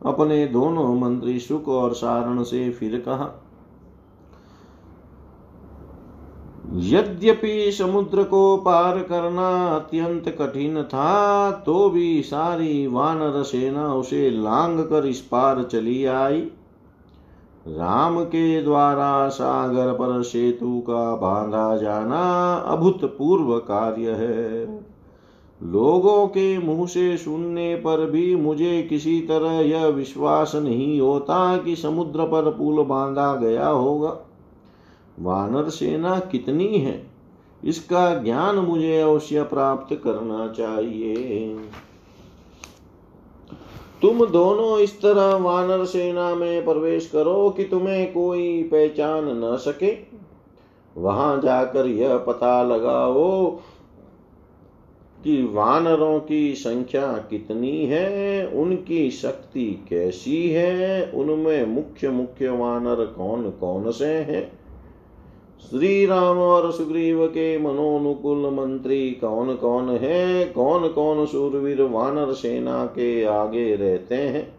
अपने 0.06 0.45
दोनों 0.48 0.93
मंत्री 0.95 1.39
सुख 1.39 1.67
और 1.67 1.93
सारण 1.93 2.43
से 2.43 2.69
फिर 2.69 3.00
कहा, 3.00 3.32
यद्यपि 6.74 7.72
समुद्र 7.72 8.24
को 8.24 8.58
पार 8.58 8.98
करना 9.04 9.50
अत्यंत 9.67 10.28
कठिन 10.39 10.82
था 10.84 11.52
तो 11.65 11.89
भी 11.89 12.22
सारी 12.22 12.88
वानर 12.88 13.41
सेना 13.43 13.93
उसे 13.93 14.30
लांग 14.32 14.80
कर 14.80 15.06
इस 15.06 15.22
पार 15.22 15.63
चली 15.63 16.04
आई। 16.06 16.41
राम 17.69 18.23
के 18.23 18.62
द्वारा 18.63 19.27
सागर 19.27 19.93
पर 19.93 20.23
सेतु 20.23 20.79
का 20.79 21.15
बांधा 21.15 21.77
जाना 21.77 22.53
अभूतपूर्व 22.53 23.58
कार्य 23.58 24.12
है। 24.12 24.65
लोगों 25.63 26.27
के 26.27 26.58
मुँह 26.58 26.88
से 26.88 27.17
सुनने 27.17 27.75
पर 27.75 28.10
भी 28.10 28.36
मुझे 28.36 28.84
किसी 28.84 29.21
तरह 29.21 29.51
यह 29.51 29.86
विश्वास 29.86 30.55
नहीं 30.55 31.01
होता 31.01 31.58
कि 31.58 31.75
समुद्र 31.75 32.23
पर 32.23 32.51
पुल 32.51 32.84
बांधा 32.84 33.36
गया 33.36 33.67
होगा। 33.67 34.17
वानर 35.19 35.69
सेना 35.69 36.19
कितनी 36.19 36.77
है? 36.77 37.08
इसका 37.63 38.15
ज्ञान 38.15 38.55
मुझे 38.55 39.01
अवश्य 39.01 39.43
प्राप्त 39.43 39.95
करना 40.03 40.47
चाहिए। 40.47 41.57
तुम 44.02 44.26
दोनों 44.26 44.80
इस 44.80 45.02
तरह 45.02 45.36
वानर 45.36 45.86
सेना 45.86 46.36
में 46.36 46.66
प्रवेश 46.66 47.10
करो 47.10 47.50
कि 47.50 47.64
तुम्हें 47.64 48.14
कोई 48.14 48.64
पहचान 48.64 49.26
न 49.26 49.58
सके। 49.58 49.97
वहाँ 50.97 51.41
जाकर 51.41 51.86
यह 51.86 52.18
पता 52.18 52.64
लगाओ 52.64 53.50
कि 55.24 55.43
वानरों 55.43 56.20
की 56.20 56.56
संख्या 56.56 57.14
कितनी 57.30 57.86
है, 57.86 58.47
उनकी 58.47 59.12
शक्ति 59.12 59.86
कैसी 59.89 60.50
है, 60.50 61.12
उनमें 61.12 61.66
मुख्य 61.66 62.10
मुख्य 62.10 62.50
वानर 62.50 63.06
कौन 63.06 63.50
कौन 63.50 63.91
से 63.91 64.06
हैं? 64.06 64.59
श्री 65.68 66.05
राम 66.05 66.38
और 66.38 66.72
सुग्रीव 66.72 67.28
के 67.28 67.57
मनोनुकूल 67.57 68.38
मंत्री, 68.38 69.12
कौन 69.12 69.55
कौन 69.55 69.89
है, 69.89 70.45
कौन 70.45 70.88
कौन 70.88 71.26
सूरवीर 71.26 71.82
वानर 71.82 72.34
सेना 72.34 72.86
के 72.86 73.24
आगे 73.24 73.76
रहते 73.76 74.16
हैं? 74.16 74.53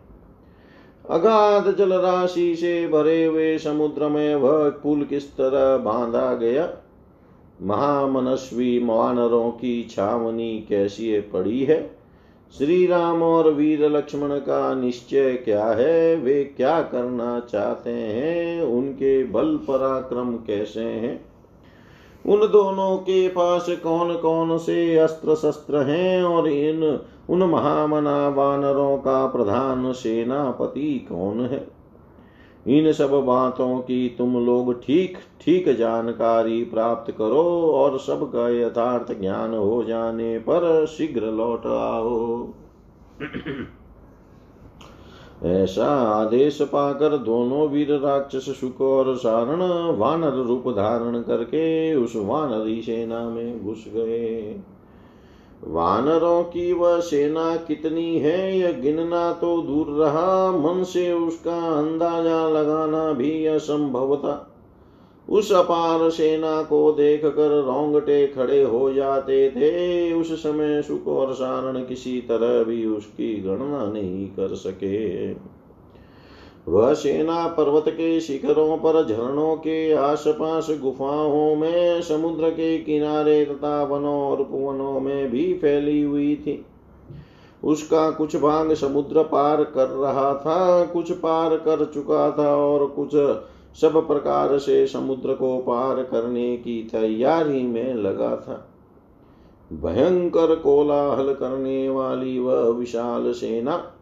अगाध 1.10 1.76
जल 1.76 1.92
राशि 1.92 2.56
से 2.56 2.88
भरे 2.88 3.24
हुए 3.24 3.58
समुद्र 3.58 4.08
में 4.08 4.34
वह 4.34 4.68
पुल 4.68 5.04
किस 5.04 5.36
तरह 5.36 5.76
बांधा 5.76 6.34
गया? 6.34 6.72
महामनस्वी 7.62 8.78
वानरों 8.78 9.50
की 9.50 9.88
छावनी 9.90 10.66
कैसी 10.68 11.20
पड़ी 11.20 11.64
है? 11.64 11.99
श्री 12.58 12.86
राम 12.86 13.22
और 13.22 13.52
वीर 13.52 13.88
लक्ष्मण 13.88 14.28
का 14.28 14.74
निश्चय 14.74 15.34
क्या 15.34 15.66
है? 15.66 16.16
वे 16.16 16.44
क्या 16.44 16.82
करना 16.82 17.40
चाहते 17.40 17.90
हैं? 17.90 18.62
उनके 18.62 19.24
बल 19.24 19.56
पराक्रम 19.56 20.36
कैसे 20.36 20.80
हैं? 20.80 21.24
उन 22.26 22.40
दोनों 22.40 22.96
के 22.96 23.28
पास 23.28 23.66
कौन 23.68 24.16
कौन 24.16 24.58
से 24.58 24.98
अस्त्र 24.98 25.34
शस्त्र 25.34 25.76
हैं 25.76 26.22
और 26.22 26.48
इन, 26.48 27.00
उन 27.30 27.42
महामना 27.42 28.28
वानरों 28.28 28.98
का 28.98 29.26
प्रधान 29.26 29.92
सेनापति 29.92 31.06
कौन 31.08 31.40
है? 31.40 31.79
इन 32.66 32.92
सब 32.92 33.10
बातों 33.26 33.78
की 33.78 34.08
तुम 34.18 34.36
लोग 34.46 34.72
ठीक 34.82 35.18
ठीक 35.40 35.68
जानकारी 35.76 36.62
प्राप्त 36.64 37.10
करो 37.12 37.42
और 37.72 37.98
सबका 37.98 38.48
यथार्थ 38.48 39.12
ज्ञान 39.20 39.54
हो 39.54 39.82
जाने 39.84 40.38
पर 40.38 40.86
शीघ्र 40.86 41.30
लौट 41.32 41.66
आओ। 41.66 42.48
ऐसा 45.44 45.86
आदेश 46.04 46.60
पाकर 46.62 47.16
दोनों 47.18 47.68
वीर 47.68 47.92
राक्षस 47.98 48.48
शुक 48.60 48.80
और 48.80 49.16
सारण 49.16 49.62
वानर 49.98 50.34
रूप 50.46 50.68
धारण 50.68 51.20
करके 51.22 51.94
उस 51.94 52.12
वानरी 52.16 52.80
सेना 52.82 53.28
में 53.30 53.64
घुस 53.64 53.84
गए। 53.88 54.60
वानरों 55.64 56.42
की 56.42 56.72
वह 56.72 57.00
सेना 57.00 57.56
कितनी 57.56 58.18
है, 58.18 58.58
यह 58.58 58.72
गिनना 58.72 59.32
तो 59.32 59.62
दूर 59.62 59.86
रहा। 59.86 60.52
मन 60.52 60.82
से 60.82 61.12
उसका 61.12 61.56
अंदाज़ा 61.78 62.48
लगाना 62.48 63.12
भी 63.12 63.46
असंभव 63.46 64.16
था। 64.16 64.46
उस 65.28 65.52
अपार 65.52 66.10
सेना 66.10 66.62
को 66.62 66.92
देख 66.92 67.24
कर 67.24 67.62
रोंगटे 67.62 68.26
खड़े 68.26 68.62
हो 68.62 68.92
जाते 68.92 69.50
थे। 69.50 70.12
उस 70.12 70.42
समय 70.42 70.82
सुख 70.82 71.06
और 71.06 71.32
सारण 71.32 71.84
किसी 71.84 72.20
तरह 72.20 72.64
भी 72.64 72.86
उसकी 72.86 73.34
गणना 73.34 73.92
नहीं 73.92 74.26
कर 74.26 74.54
सके। 74.54 75.34
वह 76.70 76.94
सेना 76.94 77.46
पर्वत 77.46 77.84
के 77.88 78.20
शिखरों 78.20 78.76
पर, 78.76 79.06
झरनों 79.06 79.56
के 79.56 79.92
आसपास 79.92 80.66
गुफाओं 80.82 81.56
में, 81.56 82.02
समुद्र 82.02 82.50
के 82.50 82.78
किनारे 82.78 83.44
तथा 83.44 83.84
वनों 83.84 84.20
और 84.22 84.44
पुवनों 84.44 85.00
में 85.00 85.30
भी 85.30 85.54
फैली 85.54 86.02
हुई 86.02 86.36
थी। 86.36 86.66
उसका 87.64 88.10
कुछ 88.10 88.36
भाग 88.36 88.74
समुद्र 88.74 89.22
पार 89.22 89.64
कर 89.64 89.88
रहा 89.88 90.34
था, 90.34 90.84
कुछ 90.84 91.12
पार 91.12 91.56
कर 91.56 91.84
चुका 91.94 92.30
था 92.30 92.56
और 92.56 92.86
कुछ 92.86 93.10
सब 93.80 94.06
प्रकार 94.08 94.58
से 94.58 94.86
समुद्र 94.86 95.34
को 95.34 95.58
पार 95.58 96.02
करने 96.02 96.56
की 96.56 96.88
तैयारी 96.92 97.62
में 97.62 97.94
लगा 97.94 98.36
था। 98.36 98.68
भयंकर 99.72 100.54
कोलाहल 100.54 101.34
करने 101.34 101.88
वाली 101.88 102.38
वह 102.38 102.60
विशाल 102.60 103.32
सेना 103.32 103.92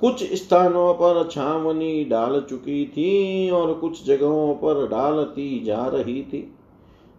कुछ 0.00 0.32
स्थानों 0.34 0.94
पर 0.94 1.28
छावनी 1.30 2.04
डाल 2.04 2.40
चुकी 2.48 2.84
थी 2.86 3.50
और 3.50 3.74
कुछ 3.74 4.06
जगहों 4.06 4.54
पर 4.54 4.86
डालती 4.86 5.64
जा 5.64 5.86
रही 5.86 6.22
थी। 6.22 6.54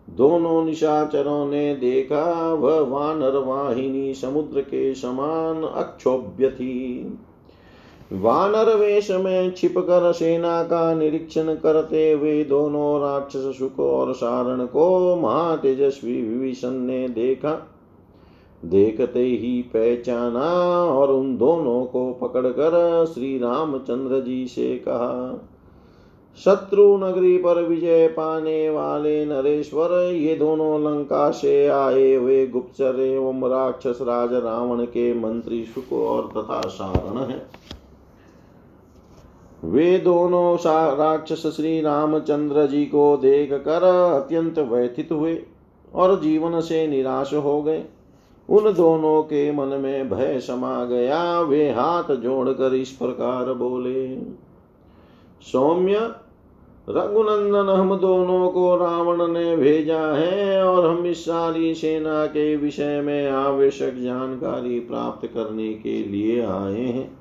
दोनों 0.09 0.65
निशाचरों 0.65 1.45
ने 1.47 1.75
देखा, 1.75 2.53
वह 2.53 2.79
वानर 2.79 3.37
वाहिनी 3.37 4.13
समुद्र 4.13 4.61
के 4.61 4.95
समान 4.95 5.63
अक्षोभ्य 5.63 6.49
थी। 6.49 7.17
वानर 8.13 8.75
वेश 8.75 9.11
में 9.11 9.53
छिपकर 9.53 10.11
सेना 10.11 10.63
का 10.63 10.93
निरीक्षण 10.93 11.53
करते 11.55 12.11
हुए 12.11 12.43
दोनों 12.43 13.01
राक्षस 13.01 13.57
सुख 13.59 13.79
और 13.79 14.13
सारण 14.13 14.65
को 14.65 15.15
महातेजस्वी 15.15 16.21
विभीषण 16.21 16.71
ने 16.71 17.09
देखा। 17.09 17.74
देखते 18.65 19.19
ही 19.19 19.61
पहचाना 19.73 20.45
और 20.83 21.11
उन 21.11 21.35
दोनों 21.37 21.85
को 21.85 22.11
पकड़कर 22.13 23.05
श्री 23.05 23.37
रामचंद्र 23.37 24.19
जी 24.21 24.45
से 24.47 24.75
कहा, 24.77 25.41
शत्रु 26.37 26.85
नगरी 26.97 27.37
पर 27.37 27.61
विजय 27.63 28.07
पाने 28.07 28.69
वाले 28.69 29.25
नरेश्वर, 29.25 29.91
ये 30.13 30.35
दोनों 30.35 30.79
लंका 30.81 31.29
से 31.31 31.67
आए 31.67 32.13
हुए 32.15 32.45
गुप्तचर 32.47 32.99
एवं 33.01 33.49
राक्षस 33.49 33.99
राज 34.01 34.33
रावण 34.35 34.83
के 34.85 35.13
मंत्री 35.13 35.63
सुख 35.65 35.93
और 35.93 36.27
तथा 36.27 36.61
सारण 36.69 37.17
है। 37.31 37.41
वे 39.63 39.97
दोनों 39.97 40.55
राक्षस 40.95 41.45
श्री 41.55 41.79
रामचंद्र 41.81 42.65
जी 42.67 42.85
को 42.85 43.15
देख 43.17 43.53
कर 43.53 43.83
अत्यंत 43.83 44.59
व्यथित 44.61 45.11
हुए 45.11 45.37
और 45.93 46.19
जीवन 46.21 46.59
से 46.61 46.87
निराश 46.87 47.33
हो 47.33 47.61
गए। 47.61 47.83
उन 48.49 48.73
दोनों 48.73 49.23
के 49.23 49.51
मन 49.51 49.67
में 49.67 50.09
भय 50.09 50.39
समा 50.39 50.85
गया, 50.85 51.41
वे 51.41 51.71
हाथ 51.71 52.15
जोड़कर 52.15 52.75
इस 52.75 52.91
प्रकार 52.91 53.53
बोले, 53.53 54.17
सौम्य, 55.41 56.11
रघुनंदन, 56.89 57.73
हम 57.73 57.95
दोनों 57.95 58.49
को 58.49 58.75
रावण 58.75 59.27
ने 59.27 59.57
भेजा 59.57 60.13
है 60.13 60.63
और 60.63 60.89
हम 60.89 61.05
इस 61.05 61.25
सारी 61.25 61.73
सेना 61.73 62.25
के 62.25 62.55
विषय 62.55 63.01
में 63.01 63.29
आवश्यक 63.29 64.03
जानकारी 64.03 64.79
प्राप्त 64.79 65.27
करने 65.27 65.73
के 65.73 66.03
लिए 66.03 66.41
आए 66.41 66.81
हैं। 66.81 67.17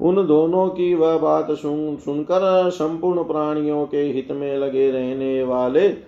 उन 0.00 0.26
दोनों 0.26 0.68
की 0.68 0.94
वह 0.94 1.18
बात 1.18 1.50
सुन, 1.50 1.96
सुनकर 1.96 2.70
संपूर्ण 2.70 3.24
प्राणियों 3.24 3.86
के 3.86 4.02
हित 4.02 4.28
में 4.30 4.58
लगे 4.58 4.90
रहने 4.90 5.42
वाले 5.42 6.07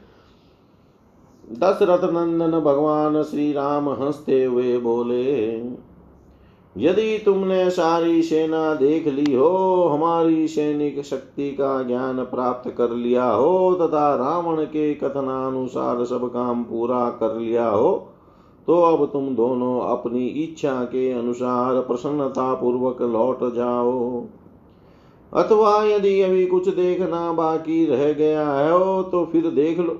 दशरथ 1.50 2.04
नंदन 2.04 2.58
भगवान 2.60 3.22
श्री 3.22 3.52
राम 3.52 3.88
हँसते 3.90 4.44
हुए 4.44 4.76
बोले, 4.78 5.56
यदि 6.76 7.18
तुमने 7.18 7.68
सारी 7.70 8.22
सेना 8.22 8.74
देख 8.74 9.06
ली 9.06 9.32
हो, 9.34 9.48
हमारी 9.88 10.46
सैनिक 10.48 11.02
शक्ति 11.04 11.50
का 11.50 11.82
ज्ञान 11.82 12.22
प्राप्त 12.24 12.70
कर 12.70 12.90
लिया 12.90 13.24
हो, 13.24 13.74
तथा 13.74 14.14
रावण 14.16 14.64
के 14.64 14.92
कथनानुसार 14.94 16.04
सब 16.04 16.28
काम 16.28 16.62
पूरा 16.64 17.08
कर 17.20 17.36
लिया 17.36 17.68
हो 17.68 17.92
तो 18.68 18.80
अब 18.82 19.04
तुम 19.06 19.28
दोनों 19.36 19.80
अपनी 19.88 20.26
इच्छा 20.26 20.72
के 20.84 21.10
अनुसार 21.12 21.80
प्रसन्नता 21.80 22.52
पूर्वक 22.54 23.00
लौट 23.02 23.38
जाओ। 23.54 24.24
अथवा 25.32 25.72
यदि 25.84 26.20
अभी 26.20 26.44
कुछ 26.46 26.68
देखना 26.68 27.32
बाकी 27.32 27.84
रह 27.86 28.12
गया 28.12 28.48
है 28.50 28.70
तो 29.10 29.24
फिर 29.32 29.50
देख 29.50 29.78
लो। 29.78 29.96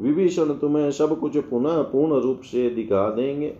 विभीषण 0.00 0.52
तुम्हें 0.54 0.90
सब 0.90 1.18
कुछ 1.20 1.36
पुनः 1.40 1.82
पूर्ण 1.82 2.20
रूप 2.20 2.40
से 2.42 2.68
दिखा 2.70 3.08
देंगे। 3.10 3.52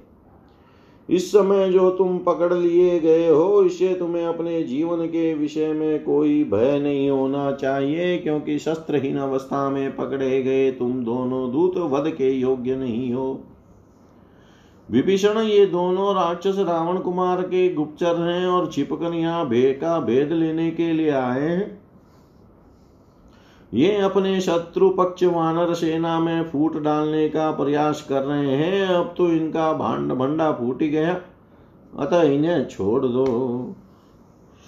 इस 1.08 1.30
समय 1.32 1.70
जो 1.70 1.90
तुम 1.90 2.18
पकड़ 2.18 2.52
लिए 2.54 2.98
गए 3.00 3.28
हो 3.28 3.62
इससे 3.62 3.94
तुम्हें 3.94 4.24
अपने 4.24 4.62
जीवन 4.62 5.06
के 5.06 5.32
विषय 5.34 5.72
में 5.72 6.02
कोई 6.04 6.42
भय 6.44 6.78
नहीं 6.78 7.08
होना 7.10 7.50
चाहिए, 7.52 8.16
क्योंकि 8.18 8.58
शस्त्रहीन 8.58 9.16
अवस्था 9.18 9.68
में 9.70 9.96
पकड़े 9.96 10.42
गए 10.42 10.70
तुम 10.70 11.02
दोनों 11.04 11.50
दूत 11.52 11.76
वध 11.92 12.10
के 12.10 12.30
योग्य 12.30 12.76
नहीं 12.76 13.12
हो। 13.12 13.40
विभीषण, 14.88 15.38
ये 15.38 15.66
दोनों 15.66 16.14
राक्षस 16.14 16.58
रावण 16.58 16.98
कुमार 16.98 17.42
के 17.42 17.68
गुप्तचर 17.74 18.20
हैं 18.20 18.46
और 18.46 18.70
छिपकर 18.72 19.14
यहाँ 19.14 19.48
भे 19.48 19.72
का 19.72 19.98
भेद 20.00 20.32
लेने 20.32 20.70
के 20.70 20.92
लिए 20.92 21.10
आए 21.10 21.40
हैं। 21.40 21.79
ये 23.72 23.96
अपने 23.96 24.40
शत्रु 24.40 24.88
पक्ष 24.90 25.22
वानर 25.24 25.74
सेना 25.74 26.18
में 26.20 26.48
फूट 26.50 26.76
डालने 26.82 27.28
का 27.28 27.50
प्रयास 27.50 28.06
कर 28.08 28.22
रहे 28.22 28.56
हैं, 28.56 28.86
अब 28.86 29.14
तो 29.18 29.28
इनका 29.28 29.72
भांड 29.72 30.12
भंडा 30.12 30.50
फूट 30.52 30.78
गया। 30.78 31.20
अतः 31.98 32.22
इन्हें 32.22 32.68
छोड़ 32.68 33.04
दो। 33.06 33.26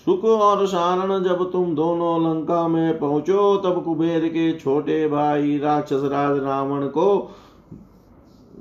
सुख 0.06 0.24
और 0.24 0.66
सारण 0.66 1.22
जब 1.22 1.50
तुम 1.52 1.74
दोनों 1.74 2.14
लंका 2.22 2.68
में 2.68 2.98
पहुंचो, 2.98 3.56
तब 3.56 3.82
कुबेर 3.84 4.28
के 4.28 4.52
छोटे 4.52 5.06
भाई 5.08 5.58
राक्षस 5.58 6.00
राज 6.04 6.38
रावण 6.38 6.86
को 6.86 7.30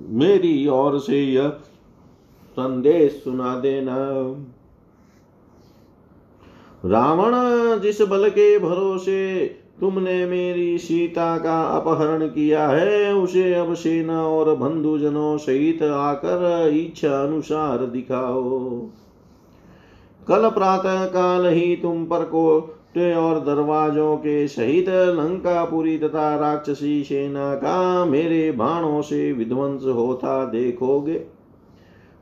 मेरी 0.10 0.68
ओर 0.68 1.00
से 1.00 1.24
यह 1.24 1.48
संदेश 2.52 3.22
सुना 3.24 3.56
देना। 3.56 3.96
रावण 6.86 7.34
जिस 7.80 8.02
बल 8.02 8.30
के 8.30 8.58
भरोसे 8.60 9.61
तुमने 9.82 10.26
मेरी 10.26 10.78
सीता 10.78 11.38
का 11.38 11.62
अपहरण 11.62 12.28
किया 12.28 12.68
है, 12.68 13.14
उसे 13.14 13.54
अब 13.54 13.74
सेना 13.74 14.28
और 14.28 14.56
बंधुजनों 14.56 15.38
सहित 15.38 15.84
आकर 15.84 16.72
इच्छा 16.74 17.24
अनुसार 17.24 17.78
दिखाओ। 17.78 18.70
कल 20.28 20.50
प्रातः 20.50 21.06
काल 21.06 21.46
ही 21.46 21.76
तुम 21.76 22.06
पर 22.06 22.24
को 22.24 22.78
और 22.98 23.40
दरवाजों 23.40 24.18
के 24.18 24.48
सहित 24.48 24.90
लंकापुरी 24.90 25.98
तथा 25.98 26.36
राक्षसी 26.36 27.04
सेना 27.04 27.56
का 27.56 28.06
मेरे 28.06 28.52
बाणों 28.52 29.02
से 29.02 29.32
विध्वंस 29.34 29.84
होता 29.86 30.46
देखोगे। 30.46 31.22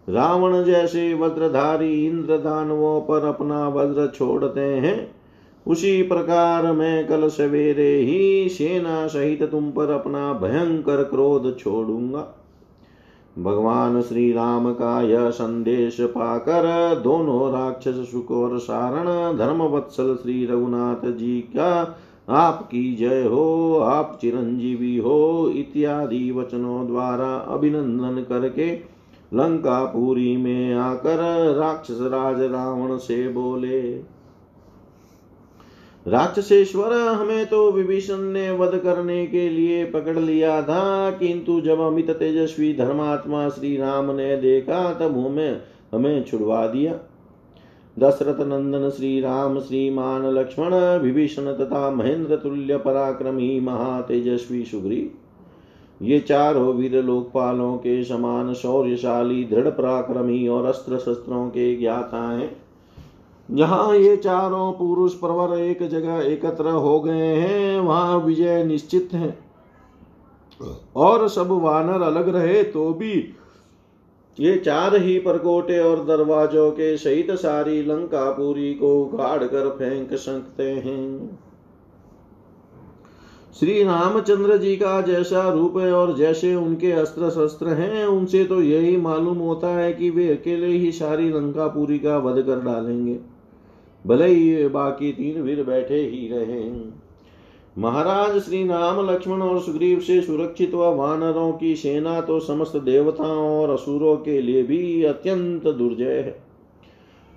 रावण 0.10 0.64
जैसे 0.64 1.14
वज्रधारी 1.14 2.06
इंद्र 2.08 2.38
दानवों 2.38 3.02
पर 3.02 3.26
अपना 3.26 3.68
वज्र 3.68 4.08
छोड़ते 4.16 4.62
हैं 4.62 5.19
उसी 5.68 6.02
प्रकार 6.04 6.72
मैं 6.72 7.08
कल 7.08 7.28
सवेरे 7.28 7.96
ही 7.98 8.50
सेना 8.50 9.08
सहित 9.08 9.44
तुम 9.44 9.72
पर 9.72 9.90
अपना 9.90 10.34
भयंकर 10.34 11.04
क्रोध 11.04 11.58
छोड़ूँगा। 11.60 12.28
भगवान 13.40 14.02
श्री 14.02 14.32
राम 14.32 14.74
का 14.74 15.02
यह 15.02 15.30
संदेश 15.30 15.98
पाकर 16.02 16.66
दोनों 17.04 17.52
राक्षस 17.52 18.12
सुख 18.12 18.32
और 18.32 18.60
सारण 18.60 19.38
धर्म 19.38 19.62
वत्सल 19.64 20.16
श्री 20.16 20.46
रघुनाथ 20.46 21.12
जी 21.12 21.40
का, 21.42 21.98
आपकी 22.30 22.96
जय 22.96 23.24
हो, 23.24 23.80
आप 23.80 24.18
चिरंजीवी 24.22 24.98
हो, 24.98 25.50
इत्यादि 25.56 26.32
वचनों 26.32 26.88
द्वारा 26.88 27.36
अभिनंदन 27.50 28.26
करके 28.30 28.72
लंकापुरी 29.34 30.38
में 30.38 30.74
आकर 30.74 31.18
राक्षस 31.56 31.98
राज 32.02 32.42
रावण 32.42 32.98
से 32.98 33.28
बोले। 33.30 34.19
राक्षसेश्वर 36.06 36.94
हमें 36.94 37.46
तो 37.46 37.72
विभीषण 37.72 38.22
ने 38.24 38.50
वध 38.52 38.78
करने 38.78 39.26
के 39.28 39.50
लिए 39.50 39.84
पकड़ 39.86 40.18
लिया 40.18 40.62
था, 40.62 41.10
किंतु 41.12 41.60
जब 41.62 41.80
अमित 41.80 42.10
तेजस्वी 42.10 42.74
धर्मात्मा 42.74 43.48
श्री 43.50 43.76
राम 43.78 44.12
ने 44.12 44.36
देखा, 44.38 44.94
तब 44.94 45.18
हमें 45.18 45.62
हमें 45.94 46.24
छुड़वा 46.24 46.66
दिया। 46.68 46.94
दशरथ 47.98 48.40
नंदन, 48.42 48.90
श्री 48.90 49.20
राम, 49.20 49.60
श्रीमान 49.60 50.26
लक्ष्मण, 50.30 50.74
विभीषण 51.02 51.52
तथा 51.54 51.90
महेंद्र 51.92 52.36
तुल्य 52.36 52.78
पराक्रमी 52.78 53.60
महातेजस्वी 53.60 54.64
सुग्री 54.64 55.10
ये 56.02 56.20
चारों 56.20 56.74
वीर 56.76 57.04
लोकपालों 57.04 57.76
के 57.78 58.04
समान 58.04 58.54
शौर्यशाली, 58.54 59.44
दृढ़ 59.44 59.68
पराक्रमी 59.68 60.48
और 60.48 60.66
अस्त्र 60.66 60.98
शस्त्रों 60.98 61.48
के 61.50 61.76
ज्ञाता 61.76 62.22
हैं। 62.30 62.50
जहाँ 63.50 63.96
ये 63.96 64.16
चारों 64.18 64.72
पुरुष 64.72 65.14
प्रवर 65.14 65.58
एक 65.58 65.88
जगह 65.90 66.22
एकत्र 66.24 66.72
हो 66.72 67.00
गए 67.00 67.36
हैं, 67.36 67.80
वहाँ 67.80 68.18
विजय 68.18 68.64
निश्चित 68.64 69.14
है। 69.14 69.38
और 70.96 71.28
सब 71.30 71.52
वानर 71.64 72.02
अलग 72.02 72.30
रहे 72.30 72.64
तो 72.64 72.94
भी 72.94 73.14
ये 74.38 74.56
चार 74.58 74.96
ही 74.96 75.18
परकोटे 75.20 75.80
और 75.80 76.04
दरवाजों 76.06 76.70
के 76.72 76.96
सहित 76.98 77.32
सारी 77.32 77.82
लंकापुरी 77.84 78.74
को 78.74 78.94
उखाड़ 79.02 79.44
कर 79.44 79.70
फेंक 79.70 80.14
सकते 80.14 80.70
हैं। 80.72 81.40
श्री 83.60 83.84
रामचंद्र 83.84 84.58
जी 84.58 84.76
का 84.76 85.00
जैसा 85.02 85.50
रूप 85.50 85.78
है 85.78 85.92
और 85.94 86.16
जैसे 86.16 86.54
उनके 86.56 86.92
अस्त्र 86.92 87.30
शस्त्र 87.30 87.68
हैं, 87.70 88.06
उनसे 88.06 88.44
तो 88.46 88.62
यही 88.62 88.96
मालूम 88.98 89.38
होता 89.38 89.68
है 89.68 89.92
कि 89.94 90.10
वे 90.10 90.28
अकेले 90.32 90.68
ही 90.68 90.92
सारी 90.92 91.30
लंका 91.30 91.68
पूरी 91.68 92.00
का 92.00 92.18
वध 92.18 92.42
कर 92.42 92.62
डालेंगे। 92.62 93.20
भले 94.10 94.26
ही 94.26 94.68
बाकी 94.68 95.12
तीन 95.12 95.42
वीर 95.42 95.64
बैठे 95.64 95.96
ही 95.96 96.28
रहे। 96.28 96.70
महाराज 97.78 98.40
श्री 98.40 98.68
राम 98.68 99.10
लक्ष्मण 99.10 99.42
और 99.42 99.60
सुग्रीव 99.62 100.00
से 100.00 100.22
सुरक्षित 100.22 100.74
व 100.74 100.94
वानरों 100.96 101.52
की 101.52 101.76
सेना 101.76 102.22
तो 102.22 102.40
समस्त 102.40 102.78
देवताओं 102.78 103.50
और 103.60 103.70
असुरों 103.70 104.16
के 104.18 104.42
लिए 104.42 104.64
भी 104.64 105.04
अत्यंत 105.04 105.68
दुर्जय 105.68 106.18
है। 106.18 106.36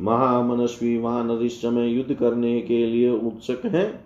महामनस्वी 0.00 0.96
वानर 0.98 1.42
इस 1.42 1.60
समय 1.62 1.88
युद्ध 1.88 2.14
करने 2.14 2.60
के 2.60 2.86
लिए 2.86 3.10
उत्सुक 3.10 3.66
हैं। 3.66 4.04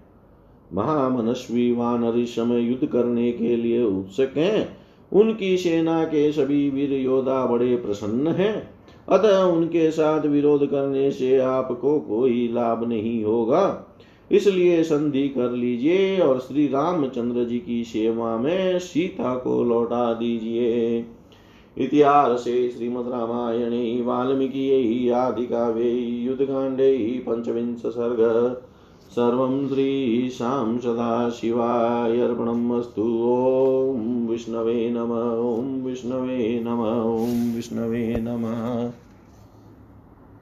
महामनस्वी 0.74 1.70
वानर 1.72 2.18
इस 2.18 2.34
समय 2.34 2.60
युद्ध 2.60 2.86
करने 2.86 3.32
के 3.32 3.56
लिए 3.56 3.82
उत्सुक 3.82 4.36
हैं। 4.36 4.68
उनकी 5.12 5.56
सेना 5.56 6.04
के 6.04 6.30
सभी 6.32 6.68
वीर 6.70 6.92
योद्धा 6.92 7.44
बड़े 7.46 7.76
प्रसन्न 7.76 8.28
हैं। 8.28 8.76
अतः 9.09 9.42
उनके 9.42 9.90
साथ 9.90 10.26
विरोध 10.26 10.70
करने 10.70 11.11
से 11.11 11.38
आपको 11.38 12.00
कोई 12.00 12.48
लाभ 12.52 12.88
नहीं 12.88 13.24
होगा। 13.24 13.92
इसलिए 14.32 14.82
संधि 14.82 15.28
कर 15.28 15.50
लीजिए 15.50 16.18
और 16.20 16.38
श्री 16.38 16.66
रामचंद्र 16.66 17.44
जी 17.44 17.59
की 17.59 17.84
सेवा 17.84 18.36
में 18.36 18.78
सीता 18.78 19.36
को 19.36 19.64
लौटा 19.64 20.14
दीजिए। 20.14 21.04
इतिहासे 21.78 22.68
श्रीमद् 22.68 23.09
रामायणे 23.09 24.02
वाल्मीकि 24.02 25.11
आदि 25.11 25.46
काव्ये 25.46 25.92
युद्धकाण्डे 25.92 27.24
पञ्चविंश 27.28 27.78
सर्ग 27.78 28.62
सर्वं 29.18 29.68
श्रीशां 29.68 30.78
सदाशिवायर्पणमस्तु 30.78 33.04
ॐ 33.92 34.28
विष्णवे 34.28 34.90
नम 34.90 35.12
ॐ 35.44 35.84
विष्णवे 35.84 36.60
नम 36.64 36.80
ॐ 36.80 37.56
विष्णवे 37.56 38.14
नमः। 38.18 39.05